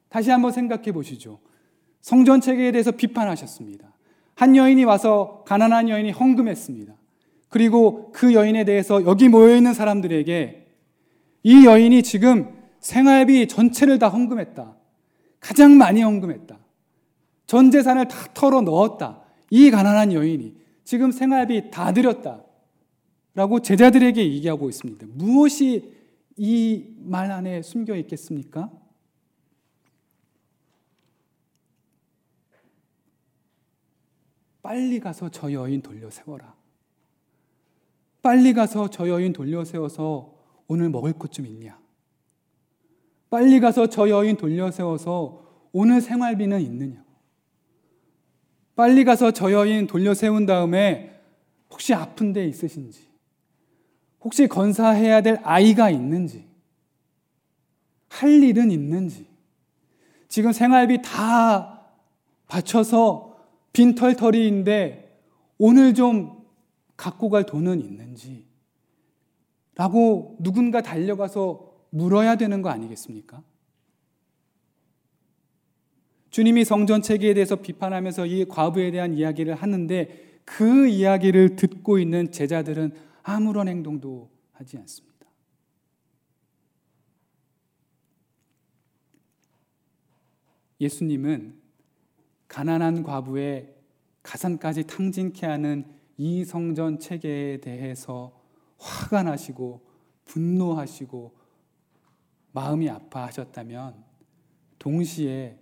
다시 0.08 0.30
한번 0.30 0.52
생각해 0.52 0.92
보시죠. 0.92 1.40
성전 2.00 2.40
체계에 2.40 2.72
대해서 2.72 2.90
비판하셨습니다. 2.90 3.92
한 4.34 4.56
여인이 4.56 4.84
와서 4.84 5.42
가난한 5.46 5.88
여인이 5.88 6.12
헌금했습니다. 6.12 6.94
그리고 7.48 8.12
그 8.12 8.34
여인에 8.34 8.64
대해서 8.64 9.04
여기 9.04 9.28
모여 9.28 9.56
있는 9.56 9.74
사람들에게 9.74 10.67
이 11.42 11.64
여인이 11.66 12.02
지금 12.02 12.56
생활비 12.80 13.46
전체를 13.48 13.98
다 13.98 14.08
헌금했다. 14.08 14.76
가장 15.40 15.76
많이 15.76 16.02
헌금했다. 16.02 16.58
전 17.46 17.70
재산을 17.70 18.08
다 18.08 18.32
털어 18.34 18.60
넣었다. 18.60 19.22
이 19.50 19.70
가난한 19.70 20.12
여인이 20.12 20.54
지금 20.84 21.10
생활비 21.10 21.70
다 21.70 21.92
드렸다. 21.92 22.42
라고 23.34 23.60
제자들에게 23.60 24.20
얘기하고 24.32 24.68
있습니다. 24.68 25.06
무엇이 25.10 25.94
이 26.36 26.84
말 27.00 27.30
안에 27.32 27.62
숨겨 27.62 27.96
있겠습니까? 27.96 28.70
빨리 34.62 35.00
가서 35.00 35.28
저 35.30 35.52
여인 35.52 35.80
돌려 35.82 36.10
세워라. 36.10 36.54
빨리 38.22 38.52
가서 38.52 38.88
저 38.90 39.08
여인 39.08 39.32
돌려 39.32 39.64
세워서 39.64 40.34
오늘 40.68 40.88
먹을 40.90 41.12
것 41.14 41.32
좀 41.32 41.46
있냐? 41.46 41.78
빨리 43.30 43.60
가서 43.60 43.88
저 43.88 44.08
여인 44.08 44.36
돌려 44.36 44.70
세워서 44.70 45.68
오늘 45.72 46.00
생활비는 46.00 46.60
있느냐? 46.62 47.04
빨리 48.74 49.04
가서 49.04 49.32
저 49.32 49.52
여인 49.52 49.86
돌려 49.86 50.14
세운 50.14 50.46
다음에 50.46 51.20
혹시 51.70 51.92
아픈 51.92 52.32
데 52.32 52.46
있으신지, 52.46 53.06
혹시 54.20 54.46
건사해야 54.46 55.20
될 55.20 55.38
아이가 55.42 55.90
있는지, 55.90 56.46
할 58.08 58.42
일은 58.42 58.70
있는지, 58.70 59.26
지금 60.28 60.52
생활비 60.52 61.02
다 61.02 61.86
바쳐서 62.46 63.36
빈털터리인데 63.74 65.20
오늘 65.58 65.92
좀 65.92 66.46
갖고 66.96 67.28
갈 67.28 67.44
돈은 67.44 67.80
있는지, 67.80 68.47
라고 69.78 70.36
누군가 70.40 70.82
달려가서 70.82 71.86
물어야 71.90 72.34
되는 72.34 72.62
거 72.62 72.68
아니겠습니까? 72.68 73.42
주님이 76.30 76.64
성전 76.64 77.00
체계에 77.00 77.32
대해서 77.32 77.56
비판하면서 77.56 78.26
이 78.26 78.44
과부에 78.44 78.90
대한 78.90 79.14
이야기를 79.14 79.54
하는데 79.54 80.40
그 80.44 80.88
이야기를 80.88 81.54
듣고 81.54 82.00
있는 82.00 82.32
제자들은 82.32 82.92
아무런 83.22 83.68
행동도 83.68 84.30
하지 84.52 84.76
않습니다. 84.78 85.08
예수님은 90.80 91.54
가난한 92.48 93.04
과부의 93.04 93.74
가산까지 94.24 94.88
탕진케 94.88 95.46
하는 95.46 95.86
이 96.16 96.44
성전 96.44 96.98
체계에 96.98 97.60
대해서 97.60 98.37
화가 98.78 99.24
나시고 99.24 99.86
분노하시고 100.24 101.36
마음이 102.52 102.88
아파하셨다면 102.88 104.04
동시에 104.78 105.58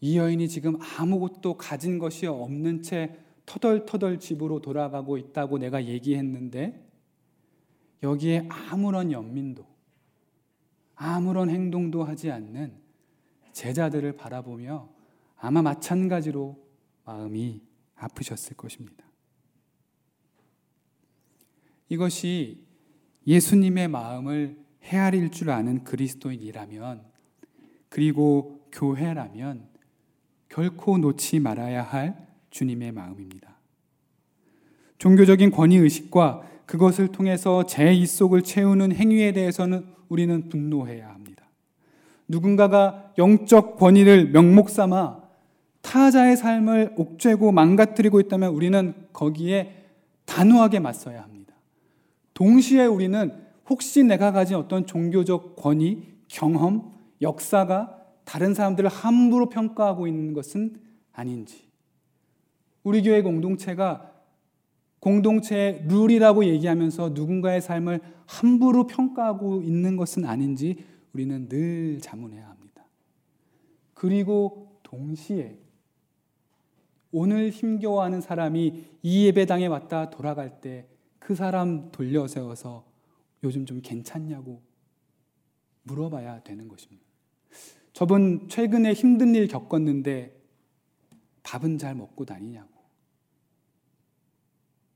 이 0.00 0.18
여인이 0.18 0.48
지금 0.48 0.76
아무것도 0.98 1.56
가진 1.56 1.98
것이 1.98 2.26
없는 2.26 2.82
채 2.82 3.16
터덜터덜 3.46 4.18
집으로 4.18 4.60
돌아가고 4.60 5.16
있다고 5.16 5.58
내가 5.58 5.84
얘기했는데 5.84 6.88
여기에 8.02 8.48
아무런 8.50 9.12
연민도 9.12 9.64
아무런 10.94 11.50
행동도 11.50 12.04
하지 12.04 12.30
않는 12.30 12.80
제자들을 13.52 14.16
바라보며 14.16 14.88
아마 15.36 15.62
마찬가지로 15.62 16.56
마음이 17.04 17.60
아프셨을 17.96 18.56
것입니다. 18.56 19.04
이것이 21.92 22.64
예수님의 23.26 23.88
마음을 23.88 24.56
헤아릴 24.82 25.30
줄 25.30 25.50
아는 25.50 25.84
그리스도인이라면 25.84 27.02
그리고 27.90 28.66
교회라면 28.72 29.68
결코 30.48 30.96
놓지 30.96 31.38
말아야 31.40 31.82
할 31.82 32.28
주님의 32.48 32.92
마음입니다. 32.92 33.58
종교적인 34.96 35.50
권위 35.50 35.76
의식과 35.76 36.42
그것을 36.64 37.08
통해서 37.08 37.66
제 37.66 37.92
입속을 37.92 38.40
채우는 38.40 38.94
행위에 38.94 39.32
대해서는 39.32 39.84
우리는 40.08 40.48
분노해야 40.48 41.10
합니다. 41.10 41.44
누군가가 42.26 43.12
영적 43.18 43.76
권위를 43.76 44.30
명목 44.30 44.70
삼아 44.70 45.20
타자의 45.82 46.38
삶을 46.38 46.94
옥죄고 46.96 47.52
망가뜨리고 47.52 48.18
있다면 48.20 48.54
우리는 48.54 48.94
거기에 49.12 49.88
단호하게 50.24 50.78
맞서야 50.78 51.20
합니다. 51.20 51.31
동시에 52.34 52.86
우리는 52.86 53.32
혹시 53.68 54.02
내가 54.04 54.32
가진 54.32 54.56
어떤 54.56 54.86
종교적 54.86 55.56
권위, 55.56 56.02
경험, 56.28 56.92
역사가 57.20 57.98
다른 58.24 58.54
사람들을 58.54 58.88
함부로 58.88 59.48
평가하고 59.48 60.06
있는 60.06 60.32
것은 60.32 60.76
아닌지, 61.12 61.68
우리 62.82 63.02
교회 63.02 63.22
공동체가 63.22 64.12
공동체의 65.00 65.84
룰이라고 65.88 66.44
얘기하면서 66.44 67.10
누군가의 67.10 67.60
삶을 67.60 68.00
함부로 68.26 68.86
평가하고 68.86 69.62
있는 69.62 69.96
것은 69.96 70.24
아닌지 70.24 70.84
우리는 71.12 71.48
늘 71.48 71.98
자문해야 72.00 72.48
합니다. 72.48 72.84
그리고 73.94 74.78
동시에 74.84 75.58
오늘 77.10 77.50
힘겨워하는 77.50 78.20
사람이 78.20 78.84
이 79.02 79.26
예배당에 79.26 79.66
왔다 79.66 80.08
돌아갈 80.08 80.60
때 80.60 80.86
그 81.24 81.36
사람 81.36 81.92
돌려세워서 81.92 82.84
요즘 83.44 83.64
좀 83.64 83.80
괜찮냐고 83.80 84.60
물어봐야 85.84 86.42
되는 86.42 86.66
것입니다. 86.66 87.04
저분 87.92 88.48
최근에 88.48 88.92
힘든 88.92 89.34
일 89.36 89.46
겪었는데 89.46 90.36
밥은 91.44 91.78
잘 91.78 91.94
먹고 91.94 92.24
다니냐고. 92.24 92.70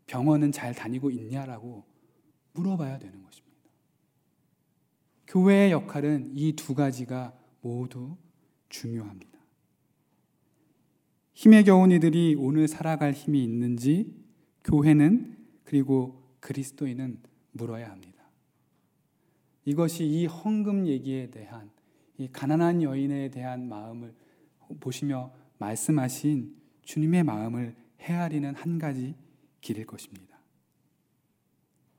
병원은 0.07 0.51
잘 0.51 0.75
다니고 0.75 1.11
있냐라고 1.11 1.85
물어봐야 2.55 2.99
되는 2.99 3.23
것입니다. 3.23 3.57
교회의 5.29 5.71
역할은 5.71 6.33
이 6.35 6.55
두 6.55 6.75
가지가 6.75 7.37
모두 7.61 8.17
중요합니다. 8.69 9.39
힘에 11.35 11.63
겨운 11.63 11.93
이들이 11.93 12.35
오늘 12.37 12.67
살아갈 12.67 13.13
힘이 13.13 13.45
있는지 13.45 14.13
교회는 14.65 15.36
그리고 15.67 16.23
그리스도인은 16.41 17.19
물어야 17.51 17.91
합니다. 17.91 18.25
이것이 19.65 20.07
이 20.07 20.27
헌금 20.27 20.87
얘기에 20.87 21.31
대한 21.31 21.71
이 22.19 22.29
가난한 22.29 22.83
여인에 22.83 23.31
대한 23.31 23.69
마음을 23.69 24.15
보시며 24.81 25.35
말씀하신 25.59 26.57
주님의 26.83 27.25
마음을 27.25 27.75
헤아리는 28.01 28.55
한 28.55 28.79
가지 28.79 29.17
길일 29.61 29.87
것입니다. 29.87 30.39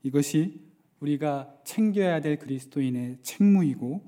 이것이 0.02 0.66
우리가 1.00 1.60
챙겨야 1.64 2.22
될 2.22 2.38
그리스도인의 2.38 3.18
책무이고 3.22 4.02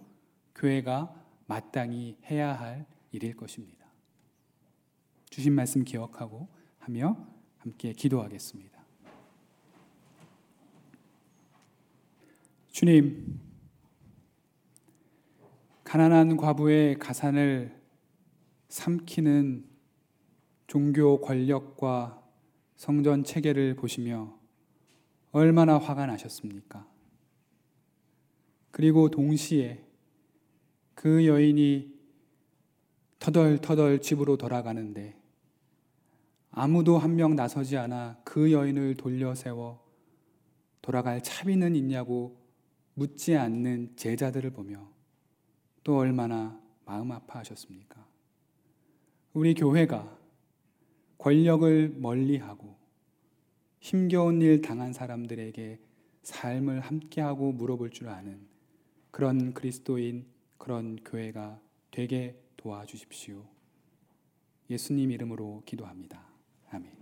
교회가 0.54 1.14
마땅히 1.46 2.16
해야 2.30 2.58
할 2.58 2.86
일일 3.12 3.36
것입니다. 3.36 3.86
주신 5.28 5.52
말씀 5.52 5.84
기억하고 5.84 6.48
하며 6.78 7.28
함께 7.58 7.92
기도하겠습니다. 7.92 8.79
주님, 12.80 13.38
가난한 15.84 16.38
과부의 16.38 16.98
가산을 16.98 17.78
삼키는 18.70 19.66
종교 20.66 21.20
권력과 21.20 22.26
성전 22.76 23.22
체계를 23.22 23.76
보시며 23.76 24.34
얼마나 25.30 25.76
화가 25.76 26.06
나셨습니까? 26.06 26.88
그리고 28.70 29.10
동시에 29.10 29.84
그 30.94 31.26
여인이 31.26 31.94
터덜터덜 33.18 34.00
집으로 34.00 34.38
돌아가는데 34.38 35.20
아무도 36.50 36.96
한 36.96 37.14
명 37.14 37.36
나서지 37.36 37.76
않아 37.76 38.22
그 38.24 38.50
여인을 38.50 38.94
돌려 38.94 39.34
세워 39.34 39.86
돌아갈 40.80 41.22
차비는 41.22 41.76
있냐고 41.76 42.39
묻지 43.00 43.34
않는 43.34 43.96
제자들을 43.96 44.50
보며 44.50 44.86
또 45.82 45.96
얼마나 45.96 46.60
마음 46.84 47.12
아파하셨습니까? 47.12 48.06
우리 49.32 49.54
교회가 49.54 50.18
권력을 51.16 51.94
멀리하고 51.96 52.76
힘겨운 53.78 54.42
일 54.42 54.60
당한 54.60 54.92
사람들에게 54.92 55.80
삶을 56.24 56.80
함께하고 56.80 57.52
물어볼 57.52 57.88
줄 57.88 58.10
아는 58.10 58.38
그런 59.10 59.54
그리스도인, 59.54 60.26
그런 60.58 60.96
교회가 61.02 61.58
되게 61.90 62.38
도와주십시오. 62.58 63.42
예수님 64.68 65.10
이름으로 65.10 65.62
기도합니다. 65.64 66.22
아멘. 66.68 66.99